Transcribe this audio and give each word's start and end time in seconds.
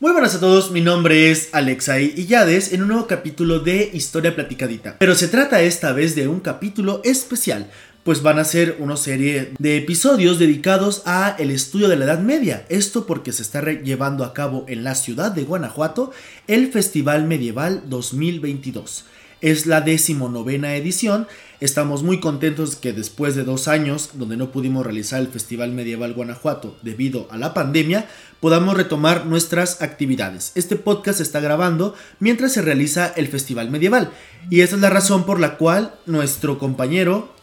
Muy 0.00 0.12
buenas 0.12 0.34
a 0.34 0.40
todos, 0.40 0.70
mi 0.70 0.80
nombre 0.80 1.30
es 1.30 1.50
Alexai 1.52 2.14
Illades 2.16 2.72
en 2.72 2.80
un 2.80 2.88
nuevo 2.88 3.06
capítulo 3.06 3.60
de 3.60 3.90
Historia 3.92 4.34
Platicadita. 4.34 4.96
Pero 4.98 5.14
se 5.14 5.28
trata 5.28 5.60
esta 5.60 5.92
vez 5.92 6.14
de 6.14 6.26
un 6.26 6.40
capítulo 6.40 7.02
especial, 7.04 7.70
pues 8.02 8.22
van 8.22 8.38
a 8.38 8.44
ser 8.44 8.76
una 8.78 8.96
serie 8.96 9.52
de 9.58 9.76
episodios 9.76 10.38
dedicados 10.38 11.02
a 11.04 11.36
el 11.38 11.50
estudio 11.50 11.86
de 11.86 11.96
la 11.96 12.06
Edad 12.06 12.20
Media. 12.20 12.64
Esto 12.70 13.04
porque 13.04 13.30
se 13.32 13.42
está 13.42 13.60
llevando 13.62 14.24
a 14.24 14.32
cabo 14.32 14.64
en 14.68 14.84
la 14.84 14.94
ciudad 14.94 15.32
de 15.32 15.44
Guanajuato 15.44 16.12
el 16.46 16.72
Festival 16.72 17.26
Medieval 17.26 17.82
2022. 17.84 19.04
Es 19.40 19.64
la 19.64 19.80
decimonovena 19.80 20.76
edición. 20.76 21.26
Estamos 21.60 22.02
muy 22.02 22.20
contentos 22.20 22.76
que 22.76 22.92
después 22.92 23.34
de 23.34 23.44
dos 23.44 23.68
años, 23.68 24.10
donde 24.14 24.36
no 24.36 24.52
pudimos 24.52 24.84
realizar 24.84 25.20
el 25.20 25.28
Festival 25.28 25.72
Medieval 25.72 26.12
Guanajuato 26.12 26.76
debido 26.82 27.26
a 27.30 27.38
la 27.38 27.54
pandemia, 27.54 28.06
podamos 28.40 28.76
retomar 28.76 29.24
nuestras 29.24 29.80
actividades. 29.80 30.52
Este 30.56 30.76
podcast 30.76 31.18
se 31.18 31.22
está 31.22 31.40
grabando 31.40 31.94
mientras 32.18 32.52
se 32.52 32.60
realiza 32.60 33.14
el 33.16 33.28
Festival 33.28 33.70
Medieval. 33.70 34.10
Y 34.50 34.60
esa 34.60 34.76
es 34.76 34.82
la 34.82 34.90
razón 34.90 35.24
por 35.24 35.40
la 35.40 35.56
cual 35.56 35.94
nuestro 36.04 36.58
compañero 36.58 37.34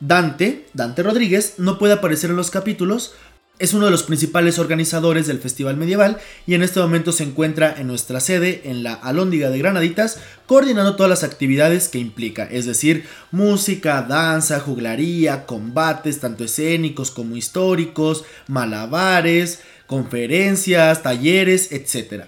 Dante, 0.00 0.66
Dante 0.72 1.02
Rodríguez, 1.02 1.56
no 1.58 1.78
puede 1.78 1.92
aparecer 1.92 2.30
en 2.30 2.36
los 2.36 2.50
capítulos 2.50 3.14
es 3.58 3.74
uno 3.74 3.84
de 3.84 3.90
los 3.90 4.02
principales 4.02 4.58
organizadores 4.58 5.26
del 5.26 5.38
Festival 5.38 5.76
Medieval 5.76 6.18
y 6.46 6.54
en 6.54 6.62
este 6.62 6.80
momento 6.80 7.12
se 7.12 7.22
encuentra 7.22 7.74
en 7.78 7.86
nuestra 7.86 8.18
sede, 8.18 8.62
en 8.64 8.82
la 8.82 8.94
Alhóndiga 8.94 9.50
de 9.50 9.58
Granaditas, 9.58 10.18
coordinando 10.46 10.96
todas 10.96 11.10
las 11.10 11.22
actividades 11.22 11.88
que 11.88 11.98
implica, 11.98 12.44
es 12.44 12.66
decir, 12.66 13.06
música, 13.30 14.02
danza, 14.02 14.58
juglaría, 14.58 15.46
combates, 15.46 16.18
tanto 16.18 16.44
escénicos 16.44 17.10
como 17.10 17.36
históricos, 17.36 18.24
malabares, 18.48 19.60
conferencias, 19.86 21.02
talleres, 21.02 21.70
etc. 21.70 22.24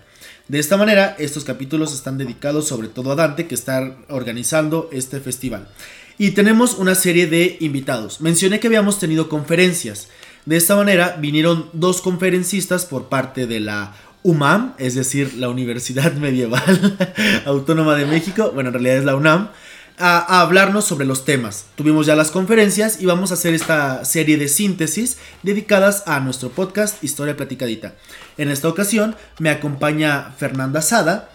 De 0.46 0.58
esta 0.58 0.76
manera, 0.76 1.16
estos 1.18 1.44
capítulos 1.44 1.94
están 1.94 2.18
dedicados 2.18 2.68
sobre 2.68 2.88
todo 2.88 3.12
a 3.12 3.16
Dante, 3.16 3.46
que 3.46 3.54
está 3.54 3.96
organizando 4.08 4.90
este 4.92 5.18
festival. 5.18 5.68
Y 6.18 6.32
tenemos 6.32 6.74
una 6.74 6.94
serie 6.94 7.26
de 7.26 7.56
invitados. 7.60 8.20
Mencioné 8.20 8.60
que 8.60 8.66
habíamos 8.68 9.00
tenido 9.00 9.28
conferencias. 9.28 10.08
De 10.46 10.56
esta 10.56 10.76
manera 10.76 11.16
vinieron 11.18 11.70
dos 11.72 12.02
conferencistas 12.02 12.84
por 12.84 13.08
parte 13.08 13.46
de 13.46 13.60
la 13.60 13.94
UMAM, 14.22 14.74
es 14.78 14.94
decir, 14.94 15.34
la 15.34 15.48
Universidad 15.48 16.12
Medieval 16.14 16.98
Autónoma 17.46 17.94
de 17.94 18.06
México, 18.06 18.50
bueno, 18.52 18.68
en 18.68 18.74
realidad 18.74 18.96
es 18.96 19.04
la 19.04 19.16
UNAM, 19.16 19.50
a, 19.98 20.40
hablarnos 20.40 20.84
sobre 20.84 21.06
los 21.06 21.24
temas. 21.24 21.66
Tuvimos 21.76 22.06
ya 22.06 22.16
las 22.16 22.30
conferencias 22.30 23.00
y 23.00 23.06
vamos 23.06 23.30
a 23.30 23.34
hacer 23.34 23.54
esta 23.54 24.04
serie 24.04 24.36
de 24.36 24.48
síntesis 24.48 25.18
dedicadas 25.42 26.04
a 26.06 26.20
nuestro 26.20 26.50
podcast 26.50 27.02
Historia 27.02 27.36
Platicadita. 27.36 27.94
En 28.36 28.50
esta 28.50 28.68
ocasión 28.68 29.16
me 29.38 29.50
acompaña 29.50 30.32
Fernanda 30.36 30.82
Sada, 30.82 31.30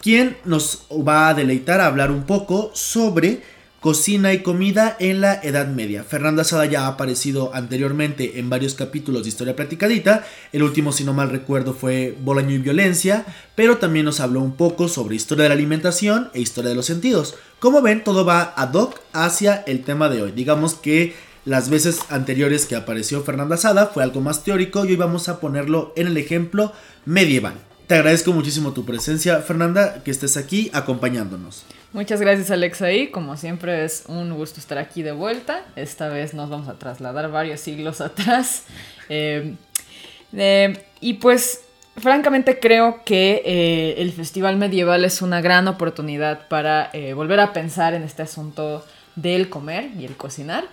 quien 0.00 0.36
nos 0.44 0.86
va 0.90 1.28
a 1.28 1.34
deleitar 1.34 1.80
a 1.80 1.86
hablar 1.86 2.10
un 2.10 2.24
poco 2.24 2.70
sobre 2.74 3.42
Cocina 3.84 4.32
y 4.32 4.38
comida 4.38 4.96
en 4.98 5.20
la 5.20 5.38
Edad 5.42 5.68
Media. 5.68 6.04
Fernanda 6.04 6.42
Sada 6.42 6.64
ya 6.64 6.86
ha 6.86 6.86
aparecido 6.86 7.54
anteriormente 7.54 8.38
en 8.38 8.48
varios 8.48 8.72
capítulos 8.72 9.24
de 9.24 9.28
Historia 9.28 9.56
Platicadita. 9.56 10.24
El 10.54 10.62
último, 10.62 10.90
si 10.90 11.04
no 11.04 11.12
mal 11.12 11.28
recuerdo, 11.28 11.74
fue 11.74 12.16
Bolaño 12.18 12.52
y 12.52 12.58
Violencia, 12.60 13.26
pero 13.54 13.76
también 13.76 14.06
nos 14.06 14.20
habló 14.20 14.40
un 14.40 14.56
poco 14.56 14.88
sobre 14.88 15.16
historia 15.16 15.42
de 15.42 15.48
la 15.50 15.54
alimentación 15.56 16.30
e 16.32 16.40
historia 16.40 16.70
de 16.70 16.76
los 16.76 16.86
sentidos. 16.86 17.34
Como 17.58 17.82
ven, 17.82 18.02
todo 18.02 18.24
va 18.24 18.54
ad 18.56 18.72
hoc 18.72 18.98
hacia 19.12 19.56
el 19.66 19.84
tema 19.84 20.08
de 20.08 20.22
hoy. 20.22 20.32
Digamos 20.32 20.72
que 20.72 21.14
las 21.44 21.68
veces 21.68 22.00
anteriores 22.08 22.64
que 22.64 22.76
apareció 22.76 23.22
Fernanda 23.22 23.58
Sada 23.58 23.88
fue 23.88 24.02
algo 24.02 24.22
más 24.22 24.44
teórico 24.44 24.86
y 24.86 24.92
hoy 24.92 24.96
vamos 24.96 25.28
a 25.28 25.40
ponerlo 25.40 25.92
en 25.94 26.06
el 26.06 26.16
ejemplo 26.16 26.72
medieval. 27.04 27.56
Te 27.86 27.96
agradezco 27.96 28.32
muchísimo 28.32 28.72
tu 28.72 28.86
presencia, 28.86 29.42
Fernanda, 29.42 30.02
que 30.02 30.10
estés 30.10 30.38
aquí 30.38 30.70
acompañándonos. 30.72 31.66
Muchas 31.94 32.20
gracias 32.20 32.50
Alexaí, 32.50 33.06
como 33.06 33.36
siempre 33.36 33.84
es 33.84 34.02
un 34.08 34.34
gusto 34.34 34.58
estar 34.58 34.78
aquí 34.78 35.04
de 35.04 35.12
vuelta. 35.12 35.64
Esta 35.76 36.08
vez 36.08 36.34
nos 36.34 36.50
vamos 36.50 36.66
a 36.66 36.76
trasladar 36.76 37.30
varios 37.30 37.60
siglos 37.60 38.00
atrás. 38.00 38.64
Eh, 39.08 39.54
eh, 40.32 40.84
y 41.00 41.14
pues 41.14 41.60
francamente 41.96 42.58
creo 42.58 43.04
que 43.04 43.42
eh, 43.44 43.94
el 43.98 44.10
Festival 44.10 44.56
Medieval 44.56 45.04
es 45.04 45.22
una 45.22 45.40
gran 45.40 45.68
oportunidad 45.68 46.48
para 46.48 46.90
volver 47.14 47.38
a 47.38 47.52
pensar 47.52 47.94
en 47.94 48.02
este 48.02 48.22
asunto 48.22 48.84
del 49.14 49.48
comer 49.48 49.92
y 49.96 50.04
el 50.04 50.16
cocinar. 50.16 50.64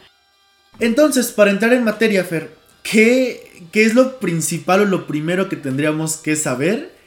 Entonces, 0.79 1.31
para 1.31 1.51
entrar 1.51 1.73
en 1.73 1.83
materia, 1.83 2.23
Fer, 2.23 2.49
¿qué, 2.81 3.67
qué 3.71 3.83
es 3.83 3.93
lo 3.93 4.17
principal 4.17 4.81
o 4.81 4.85
lo 4.85 5.05
primero 5.05 5.49
que 5.49 5.55
tendríamos 5.55 6.17
que 6.17 6.35
saber? 6.35 6.99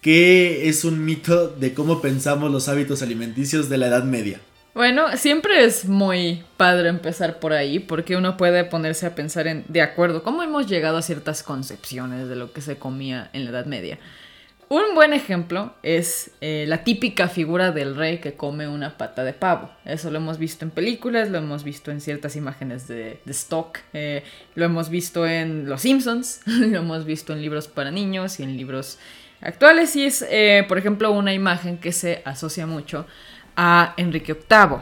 ¿Qué 0.00 0.68
es 0.68 0.84
un 0.84 1.04
mito 1.04 1.48
de 1.48 1.74
cómo 1.74 2.00
pensamos 2.00 2.50
los 2.50 2.68
hábitos 2.68 3.02
alimenticios 3.02 3.68
de 3.68 3.78
la 3.78 3.88
Edad 3.88 4.04
Media? 4.04 4.40
Bueno, 4.76 5.16
siempre 5.16 5.64
es 5.64 5.86
muy 5.86 6.44
padre 6.58 6.90
empezar 6.90 7.40
por 7.40 7.54
ahí 7.54 7.78
porque 7.78 8.14
uno 8.14 8.36
puede 8.36 8.62
ponerse 8.64 9.06
a 9.06 9.14
pensar 9.14 9.46
en, 9.46 9.64
de 9.68 9.80
acuerdo, 9.80 10.22
cómo 10.22 10.42
hemos 10.42 10.66
llegado 10.66 10.98
a 10.98 11.02
ciertas 11.02 11.42
concepciones 11.42 12.28
de 12.28 12.36
lo 12.36 12.52
que 12.52 12.60
se 12.60 12.76
comía 12.76 13.30
en 13.32 13.44
la 13.44 13.50
Edad 13.52 13.64
Media. 13.64 13.98
Un 14.68 14.96
buen 14.96 15.12
ejemplo 15.12 15.74
es 15.84 16.32
eh, 16.40 16.64
la 16.66 16.82
típica 16.82 17.28
figura 17.28 17.70
del 17.70 17.94
rey 17.94 18.18
que 18.18 18.34
come 18.34 18.66
una 18.66 18.98
pata 18.98 19.22
de 19.22 19.32
pavo. 19.32 19.70
Eso 19.84 20.10
lo 20.10 20.18
hemos 20.18 20.38
visto 20.38 20.64
en 20.64 20.72
películas, 20.72 21.30
lo 21.30 21.38
hemos 21.38 21.62
visto 21.62 21.92
en 21.92 22.00
ciertas 22.00 22.34
imágenes 22.34 22.88
de, 22.88 23.20
stock, 23.28 23.78
eh, 23.92 24.24
lo 24.56 24.64
hemos 24.64 24.90
visto 24.90 25.24
en 25.24 25.68
Los 25.68 25.82
Simpsons, 25.82 26.40
lo 26.46 26.78
hemos 26.78 27.04
visto 27.04 27.32
en 27.32 27.42
libros 27.42 27.68
para 27.68 27.92
niños 27.92 28.40
y 28.40 28.42
en 28.42 28.56
libros 28.56 28.98
actuales 29.46 29.94
y 29.96 30.04
es, 30.04 30.24
eh, 30.28 30.64
por 30.68 30.78
ejemplo, 30.78 31.10
una 31.12 31.32
imagen 31.32 31.78
que 31.78 31.92
se 31.92 32.22
asocia 32.24 32.66
mucho 32.66 33.06
a 33.56 33.94
Enrique 33.96 34.34
VIII. 34.34 34.78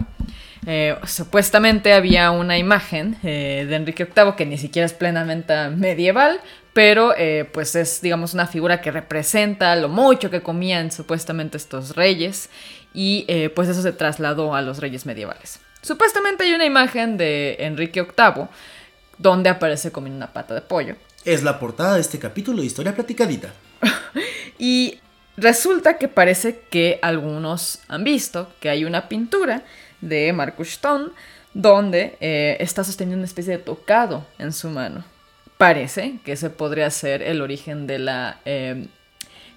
Eh, 0.66 0.96
supuestamente 1.06 1.92
había 1.92 2.30
una 2.30 2.56
imagen 2.56 3.18
eh, 3.22 3.66
de 3.68 3.76
Enrique 3.76 4.04
VIII 4.06 4.32
que 4.36 4.46
ni 4.46 4.56
siquiera 4.56 4.86
es 4.86 4.94
plenamente 4.94 5.68
medieval, 5.68 6.40
pero 6.72 7.14
pues 7.52 7.76
es, 7.76 8.00
digamos, 8.00 8.34
una 8.34 8.48
figura 8.48 8.80
que 8.80 8.90
representa 8.90 9.76
lo 9.76 9.88
mucho 9.88 10.28
que 10.28 10.42
comían 10.42 10.90
supuestamente 10.90 11.56
estos 11.56 11.94
reyes 11.94 12.50
y 12.92 13.26
pues 13.54 13.68
eso 13.68 13.80
se 13.80 13.92
trasladó 13.92 14.56
a 14.56 14.62
los 14.62 14.80
reyes 14.80 15.06
medievales. 15.06 15.60
Supuestamente 15.82 16.42
hay 16.42 16.52
una 16.52 16.64
imagen 16.64 17.16
de 17.16 17.58
Enrique 17.60 18.02
VIII 18.02 18.48
donde 19.18 19.50
aparece 19.50 19.92
comiendo 19.92 20.16
una 20.16 20.32
pata 20.32 20.52
de 20.54 20.62
pollo. 20.62 20.96
Es 21.24 21.42
la 21.42 21.58
portada 21.58 21.94
de 21.94 22.02
este 22.02 22.18
capítulo 22.18 22.60
de 22.60 22.66
Historia 22.66 22.94
Platicadita. 22.94 23.54
y 24.58 25.00
resulta 25.38 25.96
que 25.96 26.08
parece 26.08 26.60
que 26.68 26.98
algunos 27.00 27.80
han 27.88 28.04
visto 28.04 28.52
que 28.60 28.68
hay 28.68 28.84
una 28.84 29.08
pintura 29.08 29.62
de 30.02 30.32
Marcus 30.34 30.68
Stone 30.68 31.08
donde 31.54 32.18
eh, 32.20 32.58
está 32.60 32.84
sosteniendo 32.84 33.20
una 33.20 33.26
especie 33.26 33.56
de 33.56 33.62
tocado 33.62 34.26
en 34.38 34.52
su 34.52 34.68
mano. 34.68 35.04
Parece 35.56 36.16
que 36.24 36.32
ese 36.32 36.50
podría 36.50 36.90
ser 36.90 37.22
el 37.22 37.40
origen 37.40 37.86
de 37.86 38.00
la 38.00 38.40
em, 38.44 38.88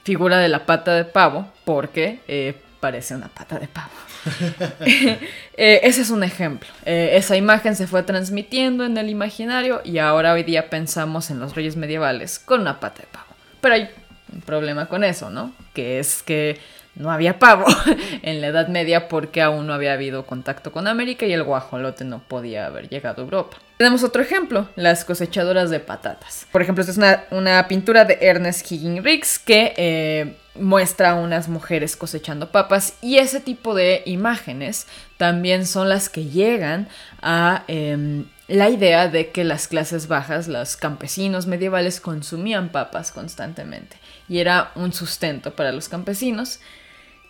figura 0.04 0.38
de 0.38 0.48
la 0.48 0.66
pata 0.66 0.96
de 0.96 1.04
pavo, 1.04 1.52
porque 1.66 2.22
eh, 2.30 2.54
parece 2.80 3.16
una 3.16 3.28
pata 3.28 3.60
de 3.60 3.68
pavo. 3.68 3.92
Eh, 5.60 5.80
ese 5.84 6.02
es 6.02 6.12
un 6.12 6.24
ejemplo. 6.24 6.70
esa 6.86 7.36
imagen 7.36 7.76
se 7.76 7.88
fue 7.88 8.04
transmitiendo 8.04 8.86
en 8.86 8.96
el 8.98 9.10
imaginario 9.10 9.82
y 9.84 9.98
ahora 9.98 10.34
hoy 10.34 10.44
día 10.44 10.70
pensamos 10.70 11.32
en 11.32 11.40
los 11.40 11.56
reyes 11.56 11.76
medievales 11.76 12.38
con 12.38 12.62
una 12.62 12.80
pata 12.80 13.02
de 13.02 13.08
pavo. 13.08 13.26
Pero 13.60 13.74
hay 13.74 13.90
un 14.32 14.42
problema 14.42 14.88
con 14.88 15.04
eso, 15.04 15.32
¿no? 15.32 15.54
Que 15.74 15.98
es 15.98 16.22
que 16.22 16.60
no 16.98 17.12
había 17.12 17.40
pavo 17.40 17.66
en 18.22 18.42
la 18.42 18.48
Edad 18.48 18.68
Media 18.68 19.08
porque 19.08 19.42
aún 19.42 19.68
no 19.68 19.74
había 19.74 19.94
habido 19.94 20.26
contacto 20.26 20.72
con 20.72 20.88
América 20.88 21.26
y 21.26 21.34
el 21.34 21.44
guajolote 21.44 22.04
no 22.06 22.20
podía 22.20 22.66
haber 22.66 22.90
llegado 22.90 23.22
a 23.22 23.26
Europa. 23.26 23.58
Tenemos 23.78 24.04
otro 24.04 24.22
ejemplo, 24.22 24.68
las 24.76 25.06
cosechadoras 25.06 25.70
de 25.70 25.80
patatas. 25.80 26.48
Por 26.52 26.62
ejemplo, 26.62 26.84
esta 26.84 26.92
es 26.92 27.32
una, 27.32 27.68
pintura 27.68 28.06
de 28.06 28.18
Ernest 28.22 28.72
Higgins 28.72 29.38
que 29.40 29.74
eh, 29.78 30.36
muestra 30.56 31.12
a 31.12 31.16
unas 31.16 31.48
mujeres 31.48 31.96
cosechando 31.96 32.52
papas 32.52 32.96
y 33.02 33.18
ese 33.18 33.40
tipo 33.40 33.76
de 33.76 34.02
imágenes 34.06 34.88
también 35.18 35.66
son 35.66 35.90
las 35.90 36.10
que 36.10 36.26
llegan 36.26 36.88
a 37.22 37.64
em, 37.68 38.26
la 38.48 38.70
idea 38.70 39.08
de 39.08 39.30
que 39.30 39.44
las 39.44 39.68
clases 39.68 40.08
bajas, 40.08 40.48
los 40.48 40.76
campesinos 40.78 41.48
medievales, 41.48 42.00
consumían 42.00 42.70
papas 42.70 43.12
constantemente 43.12 43.98
y 44.30 44.40
era 44.40 44.72
un 44.76 44.94
sustento 44.94 45.56
para 45.56 45.72
los 45.72 45.90
campesinos. 45.90 46.60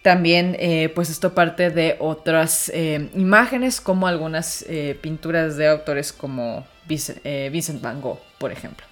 También, 0.02 0.56
eh, 0.60 0.90
pues 0.94 1.10
esto 1.10 1.34
parte 1.34 1.70
de 1.70 1.98
otras 2.00 2.70
eh, 2.74 3.10
imágenes, 3.16 3.82
como 3.82 4.08
algunas 4.08 4.64
eh, 4.70 4.98
pinturas 5.02 5.58
de 5.58 5.68
autores 5.68 6.14
como 6.14 6.66
Vincent, 6.88 7.82
Van 7.82 8.02
Gogh, 8.02 8.20
por 8.38 8.52
ejemplo. 8.52 8.86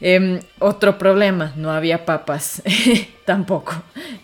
Em, 0.00 0.40
otro 0.58 0.98
problema, 0.98 1.52
no 1.56 1.70
había 1.70 2.04
papas 2.04 2.62
tampoco 3.24 3.72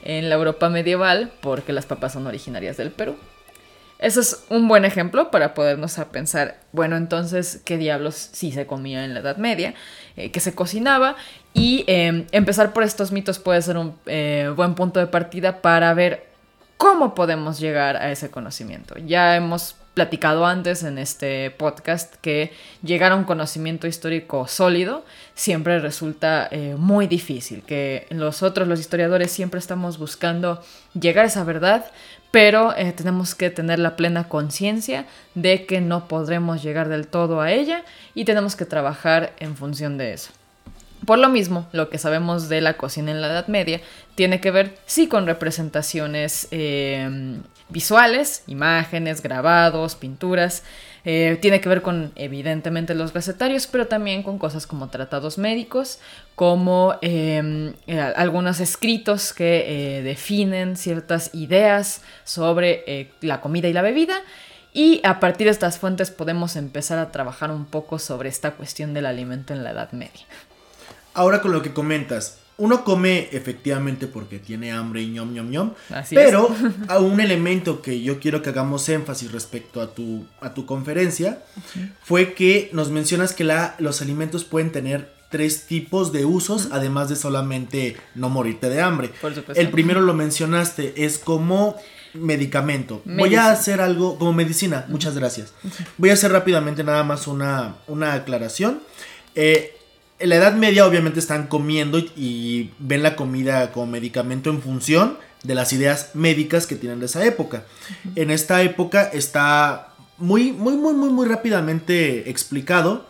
en 0.04 0.28
la 0.28 0.34
Europa 0.34 0.68
medieval, 0.68 1.32
porque 1.40 1.72
las 1.72 1.86
papas 1.86 2.12
son 2.12 2.26
originarias 2.26 2.76
del 2.76 2.90
Perú. 2.90 3.16
Ese 3.98 4.20
es 4.20 4.44
un 4.48 4.68
buen 4.68 4.84
ejemplo 4.84 5.32
para 5.32 5.54
podernos 5.54 5.98
a 5.98 6.10
pensar, 6.10 6.60
bueno, 6.70 6.96
entonces, 6.96 7.60
¿qué 7.64 7.76
diablos 7.76 8.14
sí 8.32 8.52
se 8.52 8.64
comía 8.64 9.04
en 9.04 9.12
la 9.12 9.20
Edad 9.20 9.38
Media? 9.38 9.74
Eh, 10.16 10.30
¿Qué 10.30 10.38
se 10.38 10.54
cocinaba? 10.54 11.16
Y 11.58 11.84
em, 11.88 12.24
empezar 12.30 12.72
por 12.72 12.84
estos 12.84 13.10
mitos 13.10 13.40
puede 13.40 13.60
ser 13.62 13.76
un 13.76 13.96
eh, 14.06 14.52
buen 14.54 14.76
punto 14.76 15.00
de 15.00 15.08
partida 15.08 15.60
para 15.60 15.92
ver 15.92 16.28
cómo 16.76 17.16
podemos 17.16 17.58
llegar 17.58 17.96
a 17.96 18.12
ese 18.12 18.30
conocimiento. 18.30 18.94
Ya 18.96 19.34
hemos 19.34 19.74
platicado 19.94 20.46
antes 20.46 20.84
en 20.84 20.96
este 20.96 21.50
podcast 21.50 22.14
que 22.20 22.52
llegar 22.84 23.10
a 23.10 23.16
un 23.16 23.24
conocimiento 23.24 23.88
histórico 23.88 24.46
sólido 24.46 25.04
siempre 25.34 25.80
resulta 25.80 26.46
eh, 26.52 26.76
muy 26.78 27.08
difícil, 27.08 27.64
que 27.64 28.06
nosotros 28.10 28.68
los 28.68 28.78
historiadores 28.78 29.32
siempre 29.32 29.58
estamos 29.58 29.98
buscando 29.98 30.62
llegar 30.94 31.24
a 31.24 31.26
esa 31.28 31.42
verdad, 31.42 31.86
pero 32.30 32.76
eh, 32.76 32.92
tenemos 32.92 33.34
que 33.34 33.50
tener 33.50 33.80
la 33.80 33.96
plena 33.96 34.28
conciencia 34.28 35.06
de 35.34 35.66
que 35.66 35.80
no 35.80 36.06
podremos 36.06 36.62
llegar 36.62 36.88
del 36.88 37.08
todo 37.08 37.40
a 37.40 37.50
ella 37.50 37.82
y 38.14 38.24
tenemos 38.24 38.54
que 38.54 38.66
trabajar 38.66 39.32
en 39.40 39.56
función 39.56 39.98
de 39.98 40.12
eso. 40.12 40.37
Por 41.08 41.18
lo 41.18 41.30
mismo, 41.30 41.66
lo 41.72 41.88
que 41.88 41.96
sabemos 41.96 42.50
de 42.50 42.60
la 42.60 42.74
cocina 42.74 43.10
en 43.10 43.22
la 43.22 43.28
Edad 43.28 43.46
Media 43.46 43.80
tiene 44.14 44.42
que 44.42 44.50
ver, 44.50 44.76
sí, 44.84 45.08
con 45.08 45.24
representaciones 45.24 46.48
eh, 46.50 47.38
visuales, 47.70 48.42
imágenes, 48.46 49.22
grabados, 49.22 49.94
pinturas. 49.94 50.64
Eh, 51.06 51.38
tiene 51.40 51.62
que 51.62 51.68
ver 51.70 51.80
con, 51.80 52.12
evidentemente, 52.14 52.94
los 52.94 53.14
recetarios, 53.14 53.66
pero 53.66 53.86
también 53.86 54.22
con 54.22 54.38
cosas 54.38 54.66
como 54.66 54.90
tratados 54.90 55.38
médicos, 55.38 55.98
como 56.34 56.96
em, 57.00 57.72
eh, 57.86 57.98
algunos 57.98 58.60
escritos 58.60 59.32
que 59.32 59.64
eh, 59.98 60.02
definen 60.02 60.76
ciertas 60.76 61.34
ideas 61.34 62.02
sobre 62.24 63.08
la 63.22 63.40
comida 63.40 63.66
y 63.66 63.72
la 63.72 63.80
bebida. 63.80 64.20
Y 64.74 65.00
a 65.04 65.20
partir 65.20 65.46
de 65.46 65.52
estas 65.52 65.78
fuentes 65.78 66.10
podemos 66.10 66.54
empezar 66.54 66.98
a 66.98 67.10
trabajar 67.10 67.50
un 67.50 67.64
poco 67.64 67.98
sobre 67.98 68.28
esta 68.28 68.50
cuestión 68.50 68.92
del 68.92 69.06
alimento 69.06 69.54
en 69.54 69.64
la 69.64 69.70
Edad 69.70 69.92
Media. 69.92 70.26
Ahora 71.18 71.40
con 71.40 71.50
lo 71.50 71.62
que 71.62 71.72
comentas, 71.72 72.38
uno 72.58 72.84
come 72.84 73.28
efectivamente 73.32 74.06
porque 74.06 74.38
tiene 74.38 74.70
hambre 74.70 75.02
y 75.02 75.10
ñom 75.10 75.32
ñom 75.32 75.50
ñom. 75.50 75.70
pero 76.10 76.48
a 76.88 76.98
un 77.00 77.20
elemento 77.20 77.82
que 77.82 78.02
yo 78.02 78.20
quiero 78.20 78.40
que 78.40 78.50
hagamos 78.50 78.88
énfasis 78.88 79.32
respecto 79.32 79.80
a 79.80 79.94
tu, 79.94 80.26
a 80.40 80.54
tu 80.54 80.64
conferencia 80.64 81.42
fue 82.04 82.34
que 82.34 82.70
nos 82.72 82.90
mencionas 82.90 83.32
que 83.32 83.42
la, 83.42 83.74
los 83.80 84.00
alimentos 84.00 84.44
pueden 84.44 84.70
tener 84.70 85.12
tres 85.28 85.66
tipos 85.66 86.12
de 86.12 86.24
usos, 86.24 86.68
además 86.70 87.08
de 87.08 87.16
solamente 87.16 87.96
no 88.14 88.28
morirte 88.28 88.68
de 88.68 88.80
hambre. 88.80 89.10
El 89.56 89.70
primero 89.70 90.00
lo 90.00 90.14
mencionaste, 90.14 91.04
es 91.04 91.18
como 91.18 91.76
medicamento. 92.14 93.02
Voy 93.04 93.34
a 93.34 93.50
hacer 93.50 93.80
algo 93.80 94.18
como 94.18 94.32
medicina, 94.32 94.86
muchas 94.88 95.16
gracias. 95.16 95.52
Voy 95.96 96.10
a 96.10 96.14
hacer 96.14 96.30
rápidamente 96.30 96.84
nada 96.84 97.02
más 97.02 97.26
una, 97.26 97.74
una 97.88 98.14
aclaración. 98.14 98.80
Eh, 99.34 99.77
en 100.18 100.28
la 100.28 100.36
Edad 100.36 100.54
Media 100.54 100.86
obviamente 100.86 101.20
están 101.20 101.46
comiendo 101.46 101.98
y, 101.98 102.70
ven 102.78 103.02
la 103.02 103.16
comida 103.16 103.72
como 103.72 103.86
medicamento 103.86 104.50
en 104.50 104.62
función 104.62 105.18
de 105.42 105.54
las 105.54 105.72
ideas 105.72 106.10
médicas 106.14 106.66
que 106.66 106.76
tienen 106.76 107.00
de 107.00 107.06
esa 107.06 107.24
época. 107.24 107.64
En 108.16 108.30
esta 108.30 108.62
época 108.62 109.04
está 109.04 109.94
muy, 110.16 110.52
muy, 110.52 110.76
muy, 110.76 110.94
muy, 110.94 111.10
muy 111.10 111.26
rápidamente 111.28 112.28
explicado 112.28 113.06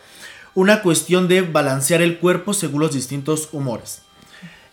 una 0.54 0.82
cuestión 0.82 1.28
de 1.28 1.42
balancear 1.42 2.02
el 2.02 2.18
cuerpo 2.18 2.52
según 2.52 2.80
los 2.80 2.92
distintos 2.92 3.48
humores. 3.52 4.02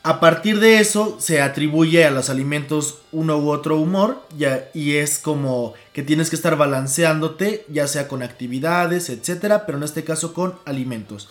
A 0.03 0.19
partir 0.19 0.59
de 0.59 0.79
eso 0.79 1.17
se 1.19 1.41
atribuye 1.41 2.05
a 2.05 2.11
los 2.11 2.29
alimentos 2.29 2.99
uno 3.11 3.37
u 3.37 3.49
otro 3.49 3.77
humor 3.77 4.21
ya, 4.37 4.69
y 4.73 4.97
es 4.97 5.17
como 5.17 5.73
que 5.93 6.03
tienes 6.03 6.29
que 6.29 6.35
estar 6.35 6.57
balanceándote 6.57 7.65
ya 7.69 7.87
sea 7.87 8.07
con 8.07 8.21
actividades, 8.21 9.09
etcétera, 9.09 9.65
pero 9.65 9.77
en 9.77 9.83
este 9.83 10.03
caso 10.03 10.33
con 10.33 10.59
alimentos. 10.65 11.29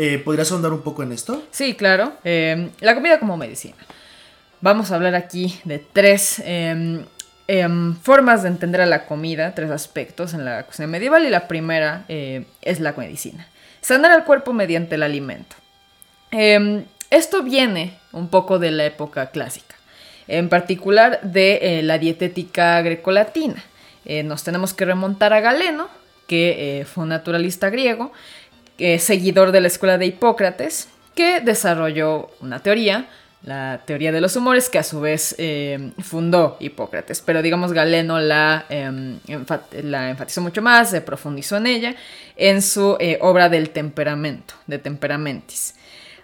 Eh, 0.00 0.20
¿Podrías 0.20 0.52
ahondar 0.52 0.72
un 0.72 0.82
poco 0.82 1.02
en 1.02 1.10
esto? 1.10 1.42
Sí, 1.50 1.74
claro. 1.74 2.12
Em, 2.22 2.70
la 2.78 2.94
comida 2.94 3.18
como 3.18 3.36
medicina. 3.36 3.74
Vamos 4.60 4.92
a 4.92 4.94
hablar 4.94 5.16
aquí 5.16 5.58
de 5.64 5.80
tres 5.80 6.40
em, 6.44 7.04
em, 7.48 7.96
formas 7.96 8.44
de 8.44 8.48
entender 8.48 8.80
a 8.80 8.86
la 8.86 9.06
comida, 9.06 9.56
tres 9.56 9.72
aspectos 9.72 10.34
en 10.34 10.44
la 10.44 10.62
cocina 10.62 10.86
medieval 10.86 11.26
y 11.26 11.30
la 11.30 11.48
primera 11.48 12.04
eh, 12.08 12.44
es 12.62 12.78
la 12.78 12.92
medicina. 12.92 13.48
Sanar 13.80 14.12
al 14.12 14.24
cuerpo 14.24 14.52
mediante 14.52 14.94
el 14.94 15.02
alimento. 15.02 15.56
esto 17.10 17.42
viene 17.42 17.98
un 18.12 18.28
poco 18.28 18.60
de 18.60 18.70
la 18.70 18.84
época 18.84 19.30
clásica, 19.30 19.74
en 20.28 20.48
particular 20.48 21.20
de 21.22 21.58
eh, 21.60 21.82
la 21.82 21.98
dietética 21.98 22.80
grecolatina. 22.82 23.64
nos 24.24 24.44
tenemos 24.44 24.74
que 24.74 24.84
remontar 24.84 25.32
a 25.32 25.40
Galeno, 25.40 25.88
que 26.28 26.86
fue 26.86 27.04
un 27.04 27.08
naturalista 27.08 27.70
griego, 27.70 28.12
seguidor 28.98 29.52
de 29.52 29.60
la 29.60 29.68
escuela 29.68 29.98
de 29.98 30.06
Hipócrates, 30.06 30.88
que 31.18 31.40
desarrolló 31.40 32.30
una 32.40 32.60
teoría, 32.60 33.08
la 33.42 33.80
teoría 33.84 34.12
de 34.12 34.20
los 34.20 34.36
humores, 34.36 34.68
que 34.68 34.78
a 34.78 34.82
su 34.84 35.00
vez 35.00 35.34
eh, 35.38 35.90
fundó 36.00 36.56
Hipócrates. 36.60 37.20
Pero 37.20 37.42
digamos, 37.42 37.72
Galeno 37.72 38.20
la, 38.20 38.66
em, 38.68 39.18
la, 39.82 40.10
enfatizó 40.10 40.40
mucho 40.40 40.62
más, 40.62 40.90
se 40.90 41.00
profundizó 41.00 41.56
en 41.56 41.66
ella, 41.66 41.94
en 42.36 42.62
su 42.62 42.96
eh, 43.00 43.18
obra 43.20 43.48
del 43.48 43.70
temperamento, 43.70 44.54
de 44.68 44.78
Temperamentis. 44.78 45.74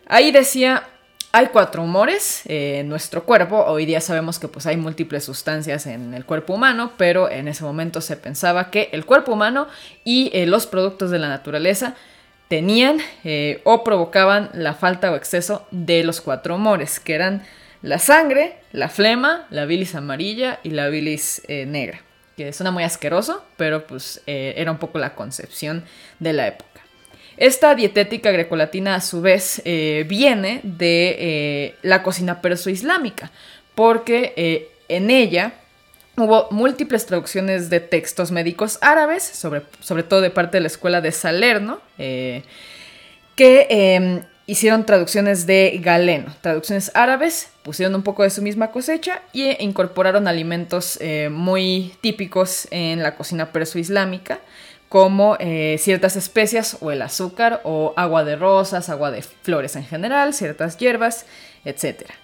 Ahí 0.06 0.30
decía, 0.30 0.84
hay 1.32 1.46
cuatro 1.46 1.82
humores 1.82 2.42
eh, 2.46 2.78
en 2.78 2.88
nuestro 2.88 3.24
cuerpo. 3.24 3.64
Hoy 3.64 3.86
día 3.86 4.00
sabemos 4.00 4.38
que 4.38 4.46
pues, 4.46 4.66
hay 4.66 4.76
múltiples 4.76 5.24
sustancias 5.24 5.86
en 5.86 6.14
el 6.14 6.24
cuerpo 6.24 6.54
humano, 6.54 6.92
pero 6.96 7.28
en 7.28 7.48
ese 7.48 7.64
momento 7.64 8.00
se 8.00 8.16
pensaba 8.16 8.70
que 8.70 8.90
el 8.92 9.04
cuerpo 9.04 9.32
humano 9.32 9.66
y 10.04 10.30
los 10.46 10.66
productos 10.66 11.10
de 11.10 11.18
la 11.18 11.28
naturaleza 11.28 11.96
tenían 12.49 12.99
eh, 13.25 13.61
o 13.64 13.85
provocaban 13.85 14.50
la 14.55 14.75
falta 14.75 15.11
o 15.11 15.17
exceso 15.17 15.67
de 15.70 16.05
los 16.05 16.20
cuatro 16.20 16.56
humores, 16.56 17.00
que 17.00 17.14
eran 17.14 17.44
la 17.82 17.99
sangre, 17.99 18.56
la 18.73 18.88
flema, 18.88 19.46
la 19.50 19.64
bilis 19.67 19.94
amarilla 19.94 20.61
y 20.62 20.70
la 20.70 20.88
bilis 20.88 21.43
eh, 21.49 21.67
negra. 21.67 22.00
Que 22.37 22.52
suena 22.52 22.70
muy 22.70 22.82
asqueroso, 22.82 23.44
pero 23.56 23.87
pues 23.87 24.23
eh, 24.26 24.55
era 24.56 24.70
un 24.70 24.79
poco 24.79 24.99
la 24.99 25.14
concepción 25.14 25.85
de 26.19 26.32
la 26.32 26.49
época. 26.49 26.81
Esta 27.37 27.75
dietética 27.75 28.31
grecolatina 28.31 28.94
a 28.94 29.00
su 29.00 29.20
vez 29.20 29.61
viene 29.64 30.61
de 30.62 31.75
la 31.82 32.05
cocina 32.05 32.41
perso-islámica, 32.41 33.32
porque 33.75 34.70
en 34.87 35.11
ella 35.11 35.55
Hubo 36.16 36.46
múltiples 36.52 37.06
traducciones 37.06 37.70
de 37.70 37.81
textos 37.81 38.31
médicos 38.31 38.78
árabes, 38.81 39.25
sobre, 39.25 39.62
sobre 39.81 40.05
todo 40.05 40.20
de 40.20 40.31
parte 40.31 40.58
de 40.58 40.61
la 40.61 40.69
escuela 40.69 41.00
de 41.00 41.11
Salerno, 41.11 41.81
eh, 41.99 42.44
que 43.34 43.66
em, 43.69 44.22
hicieron 44.46 44.87
traducciones 44.87 45.46
de 45.46 45.81
Galeno, 45.82 46.32
traducciones 46.40 46.93
árabes, 46.94 47.50
pusieron 47.64 47.96
un 47.96 48.02
poco 48.02 48.22
de 48.22 48.31
su 48.31 48.43
misma 48.43 48.70
cosecha 48.70 49.22
y 49.32 49.60
incorporaron 49.60 50.29
alimentos 50.29 50.98
eh, 51.00 51.31
muy 51.32 51.94
típicos 52.00 52.69
en 52.70 53.03
la 53.03 53.17
cocina 53.17 53.50
perso-islámica, 53.50 54.38
como 54.88 55.36
eh, 55.41 55.79
ciertas 55.81 56.15
especias 56.15 56.77
o 56.81 56.93
el 56.93 57.03
azúcar 57.03 57.60
o 57.65 57.93
agua 57.96 58.22
de 58.22 58.36
rosas, 58.36 58.88
agua 58.88 59.10
de 59.10 59.22
flores 59.22 59.74
en 59.74 59.84
general, 59.84 60.32
ciertas 60.32 60.79
hierbas, 60.79 61.27
etcétera. 61.65 62.15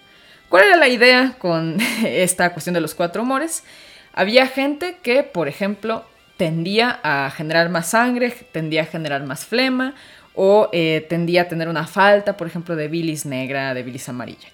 ¿Cuál 0.51 0.65
era 0.65 0.75
la 0.75 0.89
idea 0.89 1.35
con 1.39 1.77
esta 2.05 2.51
cuestión 2.51 2.73
de 2.73 2.81
los 2.81 2.93
cuatro 2.93 3.23
humores? 3.23 3.63
Había 4.11 4.47
gente 4.47 4.97
que, 5.01 5.23
por 5.23 5.47
ejemplo, 5.47 6.03
tendía 6.35 6.99
a 7.03 7.31
generar 7.31 7.69
más 7.69 7.91
sangre, 7.91 8.31
tendía 8.51 8.81
a 8.81 8.85
generar 8.85 9.23
más 9.23 9.45
flema 9.45 9.95
o 10.35 10.67
eh, 10.73 11.05
tendía 11.07 11.43
a 11.43 11.47
tener 11.47 11.69
una 11.69 11.87
falta, 11.87 12.35
por 12.35 12.47
ejemplo, 12.47 12.75
de 12.75 12.89
bilis 12.89 13.25
negra, 13.25 13.73
de 13.73 13.81
bilis 13.81 14.09
amarilla. 14.09 14.49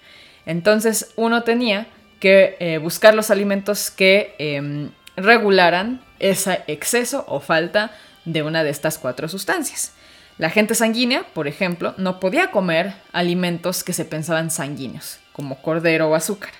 Entonces 0.46 1.12
uno 1.16 1.42
tenía 1.42 1.88
que 2.20 2.56
eh, 2.60 2.78
buscar 2.78 3.16
los 3.16 3.32
alimentos 3.32 3.90
que 3.90 4.36
em, 4.38 4.90
regularan 5.16 6.00
ese 6.20 6.62
exceso 6.68 7.24
o 7.26 7.40
falta 7.40 7.90
de 8.24 8.44
una 8.44 8.62
de 8.62 8.70
estas 8.70 8.98
cuatro 8.98 9.26
sustancias. 9.26 9.94
La 10.36 10.50
gente 10.50 10.76
sanguínea, 10.76 11.24
por 11.34 11.48
ejemplo, 11.48 11.94
no 11.96 12.20
podía 12.20 12.52
comer 12.52 12.94
alimentos 13.10 13.82
que 13.82 13.92
se 13.92 14.04
pensaban 14.04 14.52
sanguíneos, 14.52 15.18
como 15.38 15.62
cordero 15.62 16.10
o 16.10 16.16
azúcar. 16.16 16.50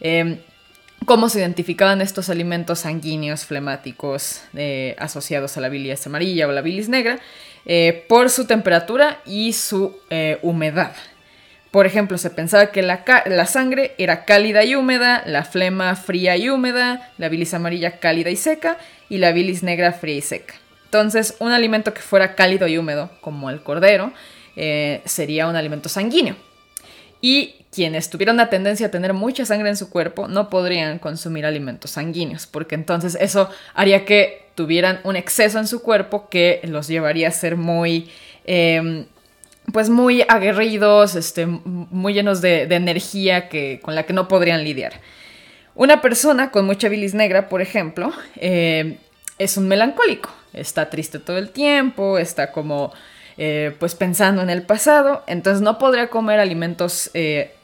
Em, 0.00 0.38
¿Cómo 1.06 1.28
se 1.28 1.40
identificaban 1.40 2.00
estos 2.00 2.30
alimentos 2.30 2.80
sanguíneos, 2.80 3.44
flemáticos, 3.44 4.42
eh, 4.54 4.94
asociados 4.98 5.56
a 5.56 5.60
la 5.60 5.68
bilis 5.68 6.06
amarilla 6.06 6.46
o 6.46 6.52
la 6.52 6.60
bilis 6.62 6.88
negra? 6.88 7.18
Eh, 7.64 8.04
por 8.08 8.30
su 8.30 8.46
temperatura 8.46 9.20
y 9.26 9.54
su 9.54 9.98
eh, 10.08 10.38
humedad. 10.42 10.92
Por 11.72 11.84
ejemplo, 11.84 12.16
se 12.16 12.30
pensaba 12.30 12.68
que 12.68 12.80
la, 12.80 13.46
sangre 13.46 13.96
era 13.98 14.24
cálida 14.24 14.62
y 14.62 14.76
húmeda, 14.76 15.24
la 15.26 15.42
flema 15.42 15.96
fría 15.96 16.36
y 16.36 16.48
húmeda, 16.48 17.10
la 17.18 17.28
bilis 17.28 17.54
amarilla 17.54 17.98
cálida 17.98 18.30
y 18.30 18.36
seca 18.36 18.78
y 19.08 19.18
la 19.18 19.32
bilis 19.32 19.64
negra 19.64 19.92
fría 19.92 20.14
y 20.14 20.22
seca. 20.22 20.54
Entonces, 20.84 21.34
un 21.40 21.50
alimento 21.50 21.92
que 21.92 22.02
fuera 22.02 22.36
cálido 22.36 22.68
y 22.68 22.78
húmedo, 22.78 23.10
como 23.20 23.50
el 23.50 23.64
cordero, 23.64 24.12
eh, 24.54 25.02
sería 25.04 25.48
un 25.48 25.56
alimento 25.56 25.88
sanguíneo. 25.88 26.36
Y 27.26 27.56
quienes 27.72 28.08
tuvieran 28.08 28.36
una 28.36 28.50
tendencia 28.50 28.86
a 28.86 28.90
tener 28.92 29.12
mucha 29.12 29.44
sangre 29.44 29.68
en 29.68 29.76
su 29.76 29.90
cuerpo 29.90 30.28
no 30.28 30.48
podrían 30.48 31.00
consumir 31.00 31.44
alimentos 31.44 31.90
sanguíneos, 31.90 32.46
porque 32.46 32.76
entonces 32.76 33.18
eso 33.20 33.50
haría 33.74 34.04
que 34.04 34.46
tuvieran 34.54 35.00
un 35.02 35.16
exceso 35.16 35.58
en 35.58 35.66
su 35.66 35.82
cuerpo 35.82 36.28
que 36.28 36.60
los 36.62 36.86
llevaría 36.86 37.26
a 37.26 37.32
ser 37.32 37.56
muy... 37.56 38.08
Em, 38.44 39.06
pues 39.72 39.90
muy 39.90 40.24
aguerridos, 40.28 41.16
este, 41.16 41.44
muy 41.46 42.14
llenos 42.14 42.40
de, 42.40 42.62
energía 42.62 43.48
que, 43.48 43.80
con 43.82 43.96
la 43.96 44.04
que 44.04 44.12
no 44.12 44.28
podrían 44.28 44.62
lidiar. 44.62 45.00
Una 45.74 46.00
persona 46.00 46.52
con 46.52 46.66
mucha 46.66 46.88
bilis 46.88 47.14
negra, 47.14 47.48
por 47.48 47.60
ejemplo, 47.60 48.12
eh, 48.36 48.98
es 49.40 49.56
un 49.56 49.66
melancólico. 49.66 50.30
Está 50.52 50.88
triste 50.88 51.18
todo 51.18 51.38
el 51.38 51.50
tiempo, 51.50 52.16
está 52.16 52.52
como 52.52 52.92
eh, 53.38 53.74
pues 53.78 53.94
pensando 53.94 54.42
en 54.42 54.50
el 54.50 54.62
pasado, 54.62 55.22
entonces 55.26 55.62
no 55.62 55.78
podría 55.78 56.08
comer 56.08 56.40
alimentos 56.40 57.10
eh, 57.14 57.54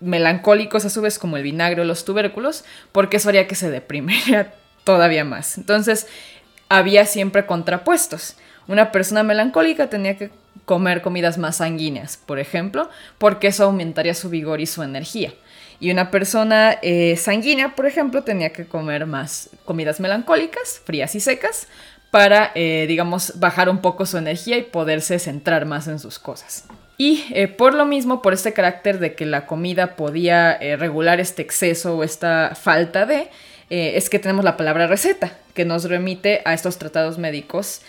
melancólicos 0.00 0.84
a 0.84 0.90
su 0.90 1.00
vez 1.00 1.18
como 1.18 1.36
el 1.36 1.42
vinagre 1.42 1.82
o 1.82 1.84
los 1.84 2.04
tubérculos, 2.04 2.64
porque 2.92 3.18
eso 3.18 3.28
haría 3.28 3.46
que 3.46 3.54
se 3.54 3.70
deprimiera 3.70 4.54
todavía 4.84 5.24
más. 5.24 5.58
Entonces 5.58 6.06
había 6.68 7.06
siempre 7.06 7.46
contrapuestos. 7.46 8.36
Una 8.68 8.90
persona 8.90 9.22
melancólica 9.22 9.88
tenía 9.88 10.16
que 10.16 10.30
comer 10.64 11.02
comidas 11.02 11.38
más 11.38 11.56
sanguíneas, 11.56 12.16
por 12.16 12.38
ejemplo, 12.38 12.90
porque 13.18 13.48
eso 13.48 13.64
aumentaría 13.64 14.14
su 14.14 14.28
vigor 14.28 14.60
y 14.60 14.66
su 14.66 14.82
energía. 14.82 15.32
Y 15.78 15.90
una 15.90 16.10
persona 16.10 16.78
eh, 16.82 17.16
sanguínea, 17.16 17.74
por 17.74 17.86
ejemplo, 17.86 18.24
tenía 18.24 18.50
que 18.52 18.66
comer 18.66 19.06
más 19.06 19.50
comidas 19.64 20.00
melancólicas, 20.00 20.80
frías 20.84 21.14
y 21.14 21.20
secas, 21.20 21.68
para, 22.16 22.50
eh, 22.54 22.86
digamos, 22.88 23.34
bajar 23.38 23.68
un 23.68 23.82
poco 23.82 24.06
su 24.06 24.16
energía 24.16 24.56
y 24.56 24.62
poderse 24.62 25.18
centrar 25.18 25.66
más 25.66 25.86
en 25.86 25.98
sus 25.98 26.18
cosas. 26.18 26.64
Y 26.96 27.26
eh, 27.34 27.46
por 27.46 27.74
lo 27.74 27.84
mismo, 27.84 28.22
por 28.22 28.32
este 28.32 28.54
carácter 28.54 29.00
de 29.00 29.14
que 29.14 29.26
la 29.26 29.44
comida 29.44 29.96
podía 29.96 30.56
regular 30.78 31.20
este 31.20 31.42
exceso 31.42 31.98
o 31.98 32.04
esta 32.04 32.54
falta 32.54 33.04
de, 33.04 33.28
es 33.68 34.08
que 34.08 34.18
tenemos 34.18 34.46
la 34.46 34.56
palabra 34.56 34.86
receta, 34.86 35.36
que 35.52 35.66
nos 35.66 35.84
remite 35.90 36.40
a 36.46 36.54
estos 36.54 36.78
tratados 36.78 37.18
médicos 37.18 37.82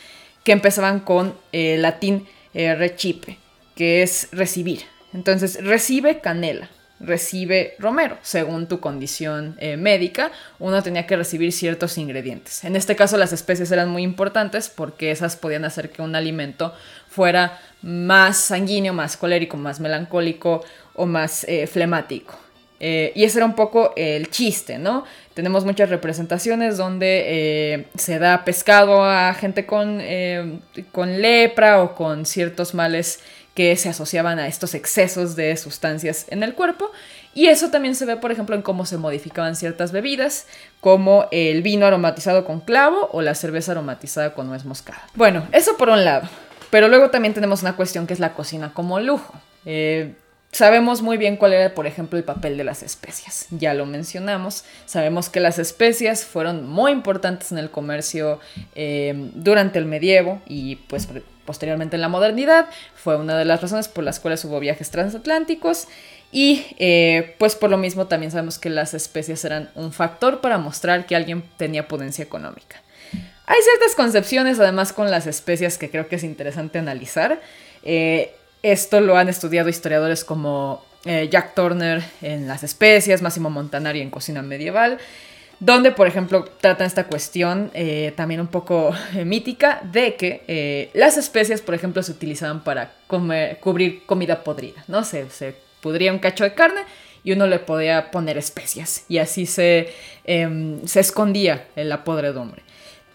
que 0.44 0.52
empezaban 0.52 1.00
con 1.00 1.34
latín 1.54 2.28
recipe, 2.54 3.38
que 3.78 4.04
es 4.04 4.28
recibir. 4.34 4.82
Entonces, 5.14 5.64
recibe 5.64 6.20
canela, 6.20 6.70
recibe 7.00 7.76
romero. 7.80 8.18
Según 8.22 8.68
tu 8.68 8.80
condición 8.80 9.56
eh, 9.60 9.78
médica, 9.78 10.32
uno 10.60 10.82
tenía 10.82 11.06
que 11.06 11.16
recibir 11.16 11.52
ciertos 11.52 11.98
ingredientes. 11.98 12.64
En 12.64 12.76
este 12.76 12.96
caso 12.96 13.18
las 13.18 13.34
especies 13.34 13.72
eran 13.72 13.90
muy 13.90 14.04
importantes 14.04 14.70
porque 14.70 15.12
esas 15.12 15.36
podían 15.36 15.66
hacer 15.66 15.90
que 15.90 16.02
un 16.02 16.16
alimento 16.16 16.74
fuera 17.08 17.60
más 17.82 18.38
sanguíneo, 18.38 18.94
más 18.94 19.18
colérico, 19.18 19.58
más 19.58 19.80
melancólico 19.80 20.64
o 20.96 21.06
más 21.06 21.44
eh, 21.48 21.68
flemático. 21.68 22.36
Eh, 22.80 23.12
y 23.16 23.24
ese 23.24 23.40
era 23.40 23.46
un 23.46 23.56
poco 23.56 23.94
el 23.96 24.30
chiste, 24.30 24.78
¿no? 24.78 25.04
Tenemos 25.34 25.66
muchas 25.66 25.90
representaciones 25.90 26.78
donde 26.78 27.88
se 27.96 28.20
da 28.20 28.44
pescado 28.44 29.04
a 29.04 29.34
gente 29.34 29.66
con, 29.66 30.02
con 30.92 31.22
lepra 31.22 31.82
o 31.82 31.96
con 31.96 32.26
ciertos 32.26 32.76
males 32.76 33.20
que 33.58 33.76
se 33.76 33.90
asociaban 33.90 34.38
a 34.38 34.46
estos 34.46 34.76
excesos 34.76 35.36
de 35.36 35.58
sustancias 35.58 36.28
en 36.30 36.44
el 36.44 36.54
cuerpo. 36.54 36.92
Y 37.34 37.48
eso 37.48 37.72
también 37.72 37.96
se 37.96 38.06
ve, 38.06 38.16
por 38.16 38.32
ejemplo, 38.32 38.56
en 38.56 38.62
cómo 38.62 38.86
se 38.86 38.98
modificaban 38.98 39.56
ciertas 39.56 39.92
bebidas, 39.92 40.46
como 40.80 41.28
el 41.32 41.64
vino 41.64 41.88
aromatizado 41.88 42.46
con 42.46 42.60
clavo 42.60 43.10
o 43.12 43.24
la 43.24 43.34
cerveza 43.34 43.72
aromatizada 43.72 44.36
con 44.36 44.46
nuez 44.46 44.64
moscada. 44.64 45.02
Bueno, 45.16 45.48
eso 45.54 45.76
por 45.76 45.90
un 45.90 46.06
lado. 46.06 46.30
Pero 46.70 46.88
luego 46.88 47.10
también 47.10 47.34
tenemos 47.34 47.64
una 47.64 47.76
cuestión 47.76 48.06
que 48.06 48.14
es 48.14 48.20
la 48.20 48.36
cocina 48.36 48.76
como 48.76 49.00
lujo. 49.00 49.34
Eh, 49.66 50.14
sabemos 50.52 51.02
muy 51.02 51.18
bien 51.18 51.36
cuál 51.36 51.54
era, 51.54 51.74
por 51.74 51.88
ejemplo, 51.88 52.20
el 52.20 52.26
papel 52.26 52.58
de 52.58 52.64
las 52.64 52.84
especias. 52.84 53.48
Ya 53.50 53.74
lo 53.74 53.88
mencionamos. 53.88 54.66
Sabemos 54.86 55.30
que 55.30 55.40
las 55.40 55.58
especias 55.58 56.26
fueron 56.26 56.70
muy 56.70 56.92
importantes 56.92 57.52
en 57.52 57.58
el 57.58 57.72
comercio 57.72 58.40
eh, 58.76 59.32
durante 59.34 59.80
el 59.80 59.86
medievo 59.86 60.44
y 60.46 60.76
pues 60.76 61.08
posteriormente 61.48 61.96
en 61.96 62.02
la 62.02 62.10
modernidad. 62.10 62.68
Fue 62.94 63.18
una 63.18 63.36
de 63.36 63.46
las 63.46 63.60
razones 63.60 63.88
por 63.88 64.04
las 64.04 64.20
cuales 64.20 64.46
hubo 64.46 64.60
viajes 64.60 64.92
transatlánticos. 64.92 65.88
Y 66.32 66.66
eh, 66.78 67.36
pues 67.40 67.56
por 67.56 67.72
lo 67.72 67.78
mismo 67.78 68.06
también 68.06 68.32
sabemos 68.32 68.60
que 68.60 68.70
las 68.70 68.94
especies 68.94 69.44
eran 69.46 69.72
un 69.74 69.92
factor 69.92 70.42
para 70.42 70.60
mostrar 70.60 71.08
que 71.08 71.16
alguien 71.16 71.44
tenía 71.58 71.88
potencia 71.88 72.24
económica. 72.24 72.84
Hay 73.48 73.58
ciertas 73.64 73.96
concepciones 73.96 74.60
además 74.60 74.92
con 74.92 75.10
las 75.10 75.26
especies 75.26 75.78
que 75.78 75.90
creo 75.90 76.08
que 76.10 76.18
es 76.18 76.24
interesante 76.24 76.78
analizar. 76.78 77.42
Eh, 77.84 78.36
esto 78.62 79.00
lo 79.00 79.18
han 79.18 79.30
estudiado 79.30 79.70
historiadores 79.70 80.26
como 80.26 80.84
eh, 81.06 81.30
Jack 81.32 81.56
Turner 81.56 82.04
en 82.22 82.50
las 82.50 82.64
especias, 82.64 83.22
Máximo 83.22 83.50
Montanari 83.50 84.02
en 84.02 84.10
cocina 84.10 84.42
medieval 84.42 85.00
donde 85.60 85.92
por 85.92 86.08
ejemplo 86.08 86.46
tratan 86.62 86.88
esta 86.88 87.06
cuestión 87.06 87.72
eh, 87.74 88.14
también 88.16 88.42
un 88.42 88.48
poco 88.48 88.94
eh, 89.16 89.26
mítica 89.26 89.82
de 89.84 90.16
que 90.16 90.44
eh, 90.48 90.90
las 90.94 91.18
especias 91.18 91.62
por 91.62 91.74
ejemplo 91.76 92.04
se 92.04 92.12
utilizaban 92.12 92.64
para 92.64 92.94
cubrir 93.08 94.06
comida 94.06 94.44
podrida, 94.44 94.84
¿no? 94.88 95.04
Se, 95.04 95.30
se 95.30 95.56
pudría 95.82 96.12
un 96.12 96.20
cacho 96.20 96.44
de 96.44 96.54
carne 96.54 96.82
y 97.24 97.32
uno 97.32 97.48
le 97.48 97.60
podía 97.60 98.12
poner 98.12 98.38
especias 98.38 99.06
y 99.10 99.18
así 99.18 99.46
se, 99.46 99.94
em, 100.24 100.86
se 100.86 101.00
escondía 101.00 101.68
en 101.76 101.90
la 101.90 102.04
podredumbre. 102.04 102.64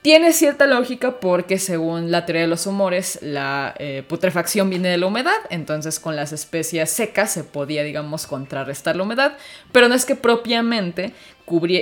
Tiene 0.02 0.32
cierta 0.32 0.66
lógica 0.66 1.21
porque 1.21 1.61
según 1.61 2.11
la 2.11 2.26
teoría 2.26 2.42
de 2.42 2.49
los 2.49 2.66
humores, 2.66 3.21
la 3.23 3.73
eh, 3.78 4.02
putrefacción 4.09 4.68
viene 4.68 4.88
de 4.88 4.99
la 4.99 5.06
humedad, 5.06 5.37
entonces 5.49 6.00
con 6.00 6.16
las 6.16 6.32
especias 6.32 6.90
secas 6.90 7.30
se 7.30 7.44
podía, 7.44 7.85
digamos, 7.85 8.26
contrarrestar 8.26 8.97
la 8.97 9.04
humedad, 9.04 9.37
pero 9.71 9.87
no 9.87 9.94
es 9.94 10.04
que 10.04 10.16
propiamente 10.16 11.14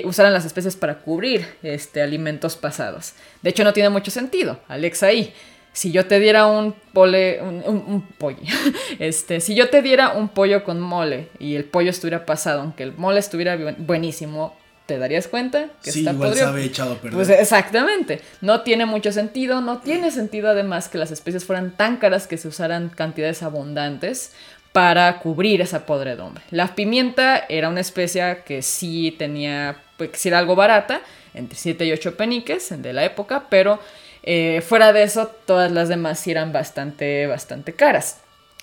usaran 0.05 0.35
las 0.35 0.45
especies 0.45 0.77
para 0.77 0.99
cubrir 0.99 1.47
este, 1.63 2.03
alimentos 2.03 2.57
pasados. 2.57 3.15
De 3.41 3.51
hecho, 3.51 3.65
no 3.65 3.73
tiene 3.73 3.89
mucho 3.89 4.11
sentido, 4.11 4.61
Alexa 4.69 5.07
ahí. 5.07 5.33
Si 5.73 5.91
yo 5.91 6.05
te 6.07 6.21
diera 6.21 6.47
un 6.47 6.75
pole, 6.93 7.41
un, 7.41 8.07
pollo, 8.19 8.37
este, 8.99 9.41
si 9.41 9.55
yo 9.55 9.71
te 9.71 9.81
diera 9.81 10.11
un 10.11 10.29
pollo 10.29 10.63
con 10.63 10.79
mole 10.79 11.29
y 11.39 11.55
el 11.55 11.65
pollo 11.65 11.89
estuviera 11.89 12.27
pasado, 12.27 12.61
aunque 12.61 12.83
el 12.83 12.93
mole 12.93 13.21
estuviera 13.21 13.57
buenísimo, 13.79 14.60
te 14.91 14.99
darías 14.99 15.29
cuenta 15.29 15.69
que 15.85 15.93
sí, 15.93 16.01
está 16.01 16.11
igual 16.11 16.35
sabe 16.35 16.65
echado 16.65 16.95
a 16.95 16.97
perder. 16.97 17.13
Pues 17.13 17.29
exactamente. 17.29 18.21
No 18.41 18.63
tiene 18.63 18.87
mucho 18.87 19.13
sentido. 19.13 19.61
No 19.61 19.79
tiene 19.79 20.11
sentido 20.11 20.51
además 20.51 20.89
que 20.89 20.99
las 20.99 21.13
especies 21.13 21.45
fueran 21.45 21.77
tan 21.77 21.99
caras 21.99 22.27
que 22.27 22.37
se 22.37 22.49
usaran 22.49 22.89
cantidades 22.89 23.45
abundantes 23.45 24.33
para 24.73 25.21
cubrir 25.21 25.61
esa 25.61 25.87
podredumbre. 25.87 26.43
La 26.51 26.75
pimienta 26.75 27.39
era 27.49 27.69
una 27.69 27.79
especia 27.79 28.43
que 28.43 28.63
sí 28.63 29.15
tenía, 29.17 29.77
pues 29.97 30.11
sí 30.15 30.29
era 30.29 30.41
algo 30.41 30.57
barata, 30.57 31.03
entre 31.35 31.57
7 31.57 31.85
y 31.85 31.93
8 31.93 32.17
peniques 32.17 32.83
de 32.83 32.93
la 32.93 33.05
época, 33.05 33.45
pero 33.49 33.79
eh, 34.25 34.61
fuera 34.67 34.93
de 34.93 35.05
eso, 35.05 35.29
todas 35.47 35.71
las 35.71 35.89
demás 35.89 36.19
sí 36.19 36.33
eran 36.33 36.53
bastante, 36.53 37.29
bastante 37.29 37.75
caras. 37.75 38.19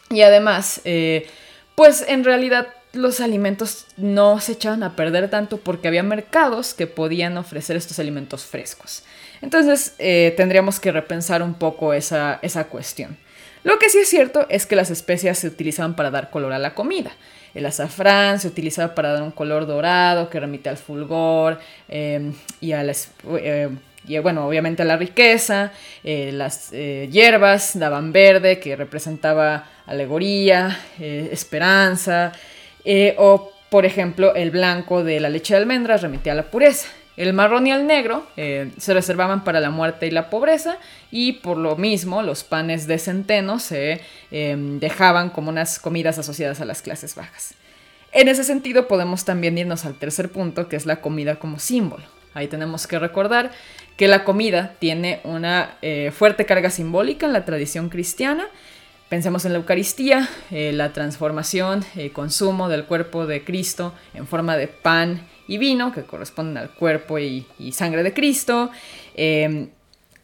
Y 0.10 0.24
además, 0.24 0.82
eh, 0.84 1.26
pues 1.76 2.04
en 2.06 2.26
realidad 2.26 2.68
los 2.98 3.20
alimentos 3.20 3.86
no 3.96 4.40
se 4.40 4.54
echaban 4.54 4.84
a 4.84 4.96
perder 4.96 5.30
tanto 5.30 5.58
porque 5.58 5.88
había 5.88 6.04
mercados 6.04 6.74
que 6.74 6.88
podían 6.88 7.38
ofrecer 7.38 7.76
estos 7.76 8.00
alimentos 8.00 8.46
frescos. 8.46 9.04
Entonces 9.42 9.96
eh, 10.00 10.34
tendríamos 10.36 10.80
que 10.80 10.92
repensar 10.92 11.44
un 11.44 11.54
poco 11.54 11.94
esa, 11.94 12.40
esa 12.42 12.66
cuestión. 12.66 13.18
Lo 13.64 13.80
que 13.80 13.90
sí 13.90 14.00
es 14.00 14.10
cierto 14.10 14.46
es 14.50 14.66
que 14.66 14.76
las 14.76 14.90
especias 14.90 15.40
se 15.40 15.48
utilizaban 15.48 15.96
para 15.96 16.12
dar 16.12 16.30
color 16.30 16.54
a 16.54 16.60
la 16.60 16.74
comida. 16.74 17.12
El 17.54 17.66
azafrán 17.66 18.40
se 18.40 18.48
utilizaba 18.48 18.94
para 18.96 19.14
dar 19.14 19.24
un 19.24 19.32
color 19.32 19.66
dorado 19.66 20.30
que 20.30 20.40
remite 20.40 20.70
al 20.70 20.78
fulgor 20.78 21.60
em, 21.88 22.34
y 22.62 22.72
a 22.74 22.86
eh, 22.86 23.70
y 24.08 24.18
bueno, 24.20 24.48
obviamente 24.48 24.84
a 24.84 24.86
la 24.86 24.96
riqueza. 24.96 25.72
Eh, 26.04 26.32
las 26.34 26.72
hierbas 26.72 27.78
daban 27.78 28.14
verde, 28.14 28.60
que 28.60 28.76
representaba 28.76 29.68
alegoría, 29.86 30.80
esperanza. 30.98 32.32
Eh, 32.90 33.16
o, 33.18 33.52
por 33.70 33.86
ejemplo, 33.86 34.34
el 34.34 34.50
blanco 34.50 35.04
de 35.04 35.20
la 35.20 35.30
leche 35.30 35.54
de 35.54 35.60
almendras 35.60 36.02
remitía 36.02 36.32
a 36.32 36.36
la 36.36 36.50
pureza. 36.50 36.88
El 37.18 37.34
marrón 37.34 37.68
y 37.68 37.72
el 37.72 37.86
negro 37.86 38.26
eh, 38.38 38.72
se 38.78 38.94
reservaban 38.94 39.44
para 39.44 39.60
la 39.60 39.72
muerte 39.72 40.08
y 40.08 40.12
la 40.12 40.30
pobreza 40.30 40.78
y 41.12 41.34
por 41.34 41.58
lo 41.58 41.76
mismo 41.76 42.22
los 42.22 42.46
panes 42.46 42.88
de 42.88 42.98
centeno 42.98 43.60
se 43.60 44.00
em, 44.32 44.80
dejaban 44.80 45.32
como 45.32 45.50
unas 45.50 45.80
comidas 45.80 46.18
asociadas 46.18 46.62
a 46.62 46.66
las 46.66 46.82
clases 46.82 47.16
bajas. 47.16 47.56
En 48.14 48.30
ese 48.30 48.46
sentido 48.46 48.88
podemos 48.88 49.26
también 49.26 49.58
irnos 49.58 49.84
al 49.84 49.96
tercer 49.96 50.32
punto 50.32 50.70
que 50.70 50.78
es 50.78 50.86
la 50.86 51.02
comida 51.02 51.40
como 51.40 51.60
símbolo. 51.60 52.06
Ahí 52.34 52.48
tenemos 52.48 52.88
que 52.88 53.00
recordar 53.00 53.52
que 53.98 54.08
la 54.08 54.24
comida 54.24 54.76
tiene 54.80 55.20
una 55.26 55.76
eh, 55.82 56.14
fuerte 56.16 56.46
carga 56.46 56.70
simbólica 56.70 57.26
en 57.26 57.34
la 57.34 57.44
tradición 57.44 57.90
cristiana 57.90 58.48
Pensemos 59.10 59.46
en 59.46 59.54
la 59.54 59.60
Eucaristía, 59.60 60.28
eh, 60.52 60.74
la 60.74 60.92
transformación, 60.92 61.86
el 61.96 62.12
consumo 62.12 62.68
del 62.68 62.84
cuerpo 62.84 63.26
de 63.26 63.42
Cristo 63.46 63.94
en 64.14 64.28
forma 64.28 64.58
de 64.58 64.68
pan 64.68 65.26
y 65.48 65.58
vino, 65.58 65.94
que 65.94 66.04
corresponden 66.04 66.58
al 66.58 66.72
cuerpo 66.72 67.18
y, 67.18 67.46
sangre 67.72 68.04
de 68.04 68.14
Cristo. 68.14 68.70
Em, 69.16 69.70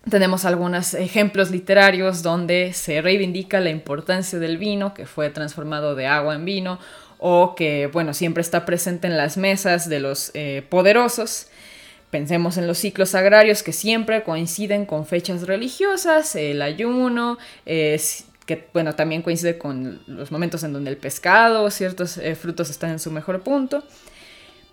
tenemos 0.09 0.43
algunos 0.43 0.95
ejemplos 0.95 1.49
literarios 1.49 2.23
donde 2.23 2.73
se 2.73 3.01
reivindica 3.01 3.61
la 3.61 3.69
importancia 3.69 4.37
del 4.37 4.57
vino, 4.57 4.93
que 4.93 5.05
fue 5.05 5.29
transformado 5.29 5.95
de 5.95 6.07
agua 6.07 6.35
en 6.35 6.43
vino, 6.43 6.77
o 7.19 7.55
que, 7.55 7.87
bueno, 7.87 8.13
siempre 8.13 8.41
está 8.41 8.65
presente 8.65 9.07
en 9.07 9.15
las 9.15 9.37
mesas 9.37 9.87
de 9.87 10.01
los 10.01 10.31
eh, 10.33 10.61
poderosos. 10.67 11.47
Pensemos 12.09 12.57
en 12.57 12.67
los 12.67 12.79
ciclos 12.79 13.15
agrarios 13.15 13.63
que 13.63 13.71
siempre 13.71 14.23
coinciden 14.23 14.85
con 14.85 15.05
fechas 15.05 15.47
religiosas, 15.47 16.35
el 16.35 16.61
ayuno, 16.61 17.37
que 18.45 18.67
bueno, 18.73 18.93
también 18.95 19.21
coincide 19.21 19.57
con 19.57 20.01
los 20.07 20.31
momentos 20.31 20.63
en 20.63 20.73
donde 20.73 20.91
el 20.91 20.97
pescado, 20.97 21.69
ciertos 21.71 22.17
eh, 22.17 22.35
frutos 22.35 22.69
están 22.69 22.91
en 22.91 22.99
su 22.99 23.11
mejor 23.11 23.41
punto. 23.41 23.83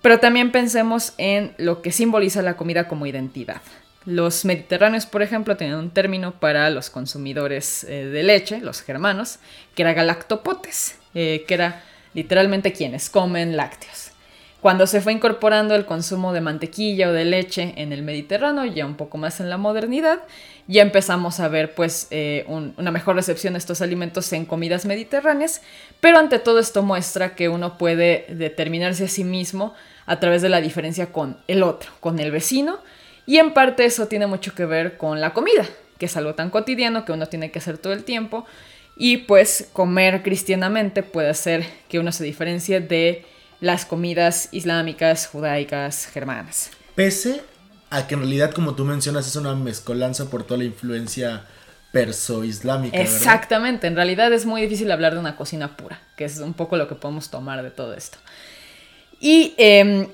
Pero 0.03 0.19
también 0.19 0.51
pensemos 0.51 1.13
en 1.19 1.53
lo 1.59 1.83
que 1.83 1.93
simboliza 1.93 2.43
la 2.43 2.57
comida 2.57 2.89
como 2.89 3.07
identidad. 3.07 3.61
Los 4.07 4.47
mediterráneos, 4.47 5.05
por 5.05 5.23
ejemplo, 5.23 5.57
tenían 5.59 5.79
un 5.79 5.91
término 5.91 6.41
para 6.41 6.71
los 6.71 6.89
consumidores 6.89 7.85
eh, 7.85 8.07
de 8.07 8.23
leche, 8.23 8.61
los 8.61 8.81
germanos, 8.81 9.39
que 9.75 9.83
era 9.83 9.93
galactopotes, 9.93 10.99
eh, 11.15 11.45
que 11.47 11.55
era 11.55 11.85
literalmente 12.15 12.73
quienes 12.73 13.11
comen 13.11 13.57
lácteos. 13.57 14.10
Cuando 14.61 14.87
se 14.87 15.01
fue 15.01 15.15
incorporando 15.15 15.75
el 15.75 15.87
consumo 15.87 16.35
de 16.35 16.43
mantequilla 16.43 17.09
o 17.09 17.13
de 17.13 17.25
leche 17.25 17.73
en 17.77 17.95
el 17.95 18.03
Mediterráneo, 18.03 18.67
ya 18.67 18.85
un 18.85 18.95
poco 18.95 19.17
más 19.17 19.41
en 19.41 19.49
la 19.49 19.57
modernidad, 19.57 20.21
ya 20.67 20.83
empezamos 20.83 21.41
a 21.41 21.49
ver 21.49 21.75
pues 21.75 22.09
eh, 22.11 22.45
una 22.47 22.91
mejor 22.91 23.17
recepción 23.17 23.55
de 23.55 23.59
estos 23.59 23.81
alimentos 23.81 24.31
en 24.35 24.45
comidas 24.45 24.85
mediterráneas, 24.85 25.63
pero 26.01 26.19
ante 26.19 26.39
todo 26.39 26.59
esto 26.59 26.83
muestra 26.83 27.35
que 27.35 27.49
uno 27.49 27.79
puede 27.79 28.27
determinarse 28.29 29.05
a 29.05 29.09
sí 29.09 29.25
mismo 29.25 29.73
a 30.05 30.21
través 30.21 30.43
de 30.43 30.51
la 30.51 30.61
diferencia 30.61 31.11
con 31.11 31.39
el 31.49 31.63
otro, 31.63 31.91
con 32.01 32.19
el 32.19 32.31
vecino, 32.31 32.81
y 33.25 33.39
en 33.39 33.55
parte 33.55 33.87
eso 33.87 34.09
tiene 34.09 34.27
mucho 34.27 34.55
que 34.55 34.67
ver 34.67 34.99
con 34.99 35.23
la 35.23 35.33
comida, 35.33 35.67
que 35.97 36.07
es 36.07 36.17
algo 36.19 36.35
tan 36.35 36.51
cotidiano 36.51 37.07
que 37.07 37.13
uno 37.13 37.27
tiene 37.27 37.51
que 37.51 37.61
hacer 37.61 37.79
todo 37.79 37.95
el 37.95 38.05
tiempo, 38.05 38.45
y 38.95 39.19
pues 39.19 39.71
comer 39.73 40.23
cristianamente 40.23 41.03
puede 41.03 41.31
hacer 41.31 41.65
que 41.89 41.99
uno 41.99 42.13
se 42.13 42.25
diferencie 42.25 42.81
de 42.81 43.25
las 43.61 43.85
comidas 43.85 44.49
islámicas, 44.53 45.27
judaicas, 45.27 46.07
germanas. 46.07 46.71
Pese 46.95 47.43
a 47.91 48.07
que 48.07 48.15
en 48.15 48.21
realidad, 48.21 48.53
como 48.53 48.75
tú 48.75 48.85
mencionas, 48.85 49.27
es 49.27 49.37
una 49.37 49.55
mezcolanza 49.55 50.31
por 50.31 50.45
toda 50.45 50.59
la 50.59 50.65
influencia 50.65 51.45
perso-islámica. 51.93 52.97
Exactamente, 52.97 53.87
en 53.87 53.97
realidad 53.97 54.33
es 54.33 54.47
muy 54.47 54.63
difícil 54.63 54.91
hablar 54.91 55.15
de 55.15 55.21
una 55.21 55.37
cocina 55.37 55.77
pura, 55.77 56.01
que 56.17 56.25
es 56.25 56.39
un 56.39 56.55
poco 56.55 56.77
lo 56.77 56.89
que 56.89 56.95
podemos 56.95 57.31
tomar 57.31 57.63
de 57.63 57.71
todo 57.71 57.95
esto. 57.95 58.19
Y 59.19 59.55
em, 59.59 60.07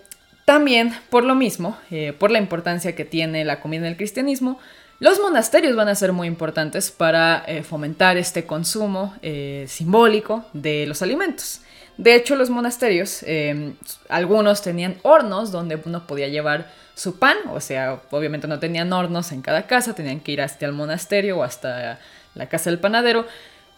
también, 0.44 0.94
por 1.10 1.24
lo 1.24 1.34
mismo, 1.34 1.76
eh, 1.90 2.14
por 2.18 2.30
la 2.30 2.38
importancia 2.38 2.94
que 2.94 3.04
tiene 3.04 3.44
la 3.44 3.60
comida 3.60 3.82
en 3.82 3.92
el 3.92 3.96
cristianismo, 3.96 4.58
los 4.98 5.20
monasterios 5.20 5.76
van 5.76 5.88
a 5.88 5.94
ser 5.94 6.12
muy 6.12 6.26
importantes 6.26 6.90
para 6.90 7.44
eh, 7.46 7.62
fomentar 7.62 8.16
este 8.16 8.46
consumo 8.46 9.14
eh, 9.20 9.66
simbólico 9.68 10.46
de 10.54 10.86
los 10.86 11.02
alimentos. 11.02 11.60
De 11.96 12.14
hecho, 12.14 12.36
los 12.36 12.50
monasterios, 12.50 13.22
em, 13.22 13.74
algunos 14.08 14.62
tenían 14.62 14.96
hornos 15.02 15.50
donde 15.50 15.80
uno 15.84 16.06
podía 16.06 16.28
llevar 16.28 16.70
su 16.94 17.18
pan, 17.18 17.36
o 17.52 17.60
sea, 17.60 18.00
obviamente 18.10 18.48
no 18.48 18.58
tenían 18.58 18.92
hornos 18.92 19.32
en 19.32 19.42
cada 19.42 19.66
casa, 19.66 19.94
tenían 19.94 20.20
que 20.20 20.32
ir 20.32 20.40
hasta 20.40 20.66
el 20.66 20.72
monasterio 20.72 21.38
o 21.38 21.42
hasta 21.42 21.98
la 22.34 22.46
casa 22.48 22.70
del 22.70 22.78
panadero, 22.78 23.26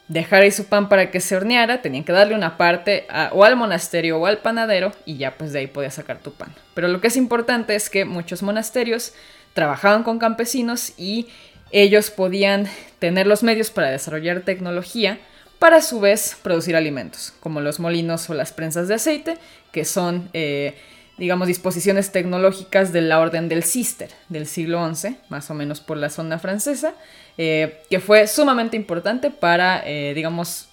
dejar 0.08 0.42
ahí 0.42 0.50
su 0.50 0.66
pan 0.66 0.88
para 0.88 1.10
que 1.10 1.20
se 1.20 1.36
horneara, 1.36 1.82
tenían 1.82 2.04
que 2.04 2.12
darle 2.12 2.34
una 2.34 2.56
parte 2.56 3.06
o 3.32 3.44
al 3.44 3.56
monasterio 3.56 4.18
o 4.18 4.26
al 4.26 4.38
panadero 4.38 4.92
y 5.04 5.16
ya 5.16 5.36
pues 5.36 5.52
de 5.52 5.60
ahí 5.60 5.66
podías 5.66 5.94
sacar 5.94 6.18
tu 6.18 6.32
pan. 6.32 6.54
Pero 6.74 6.88
lo 6.88 7.00
que 7.00 7.08
es 7.08 7.16
importante 7.16 7.74
es 7.74 7.90
que 7.90 8.04
muchos 8.04 8.42
monasterios 8.42 9.12
trabajaban 9.52 10.02
con 10.02 10.18
campesinos 10.18 10.92
y 10.96 11.28
ellos 11.70 12.10
podían 12.10 12.66
tener 12.98 13.26
los 13.26 13.42
medios 13.42 13.70
para 13.70 13.90
desarrollar 13.90 14.40
tecnología 14.40 15.18
para 15.58 15.78
a 15.78 15.82
su 15.82 16.00
vez 16.00 16.36
producir 16.42 16.76
alimentos, 16.76 17.32
como 17.40 17.60
los 17.60 17.80
molinos 17.80 18.28
o 18.30 18.34
las 18.34 18.52
prensas 18.52 18.88
de 18.88 18.94
aceite, 18.94 19.38
que 19.72 19.84
son, 19.84 20.30
eh, 20.32 20.76
digamos, 21.16 21.48
disposiciones 21.48 22.12
tecnológicas 22.12 22.92
de 22.92 23.00
la 23.00 23.18
orden 23.18 23.48
del 23.48 23.64
Cister 23.64 24.10
del 24.28 24.46
siglo 24.46 24.94
XI, 24.94 25.16
más 25.28 25.50
o 25.50 25.54
menos 25.54 25.80
por 25.80 25.96
la 25.96 26.10
zona 26.10 26.38
francesa, 26.38 26.94
eh, 27.36 27.82
que 27.90 28.00
fue 28.00 28.26
sumamente 28.28 28.76
importante 28.76 29.30
para, 29.30 29.82
eh, 29.84 30.12
digamos, 30.14 30.68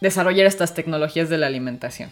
desarrollar 0.00 0.46
estas 0.46 0.74
tecnologías 0.74 1.28
de 1.28 1.38
la 1.38 1.46
alimentación. 1.46 2.10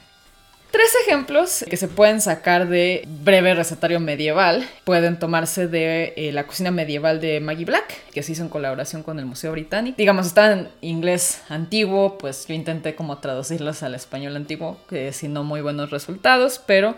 Tres 0.70 0.90
ejemplos 1.06 1.64
que 1.70 1.76
se 1.76 1.88
pueden 1.88 2.20
sacar 2.20 2.68
de 2.68 3.04
breve 3.06 3.54
recetario 3.54 3.98
medieval 3.98 4.68
pueden 4.84 5.18
tomarse 5.18 5.68
de 5.68 6.12
eh, 6.16 6.32
la 6.32 6.46
cocina 6.46 6.70
medieval 6.70 7.20
de 7.20 7.40
Maggie 7.40 7.64
Black, 7.64 8.10
que 8.12 8.22
se 8.22 8.32
hizo 8.32 8.42
en 8.42 8.48
colaboración 8.48 9.02
con 9.02 9.18
el 9.18 9.26
Museo 9.26 9.52
Británico. 9.52 9.96
Digamos, 9.96 10.26
está 10.26 10.52
en 10.52 10.68
inglés 10.82 11.42
antiguo, 11.48 12.18
pues 12.18 12.46
yo 12.46 12.54
intenté 12.54 12.94
como 12.94 13.18
traducirlos 13.18 13.82
al 13.82 13.94
español 13.94 14.36
antiguo, 14.36 14.78
que 14.88 15.12
sin 15.12 15.32
no 15.32 15.44
muy 15.44 15.62
buenos 15.62 15.90
resultados, 15.90 16.60
pero 16.66 16.94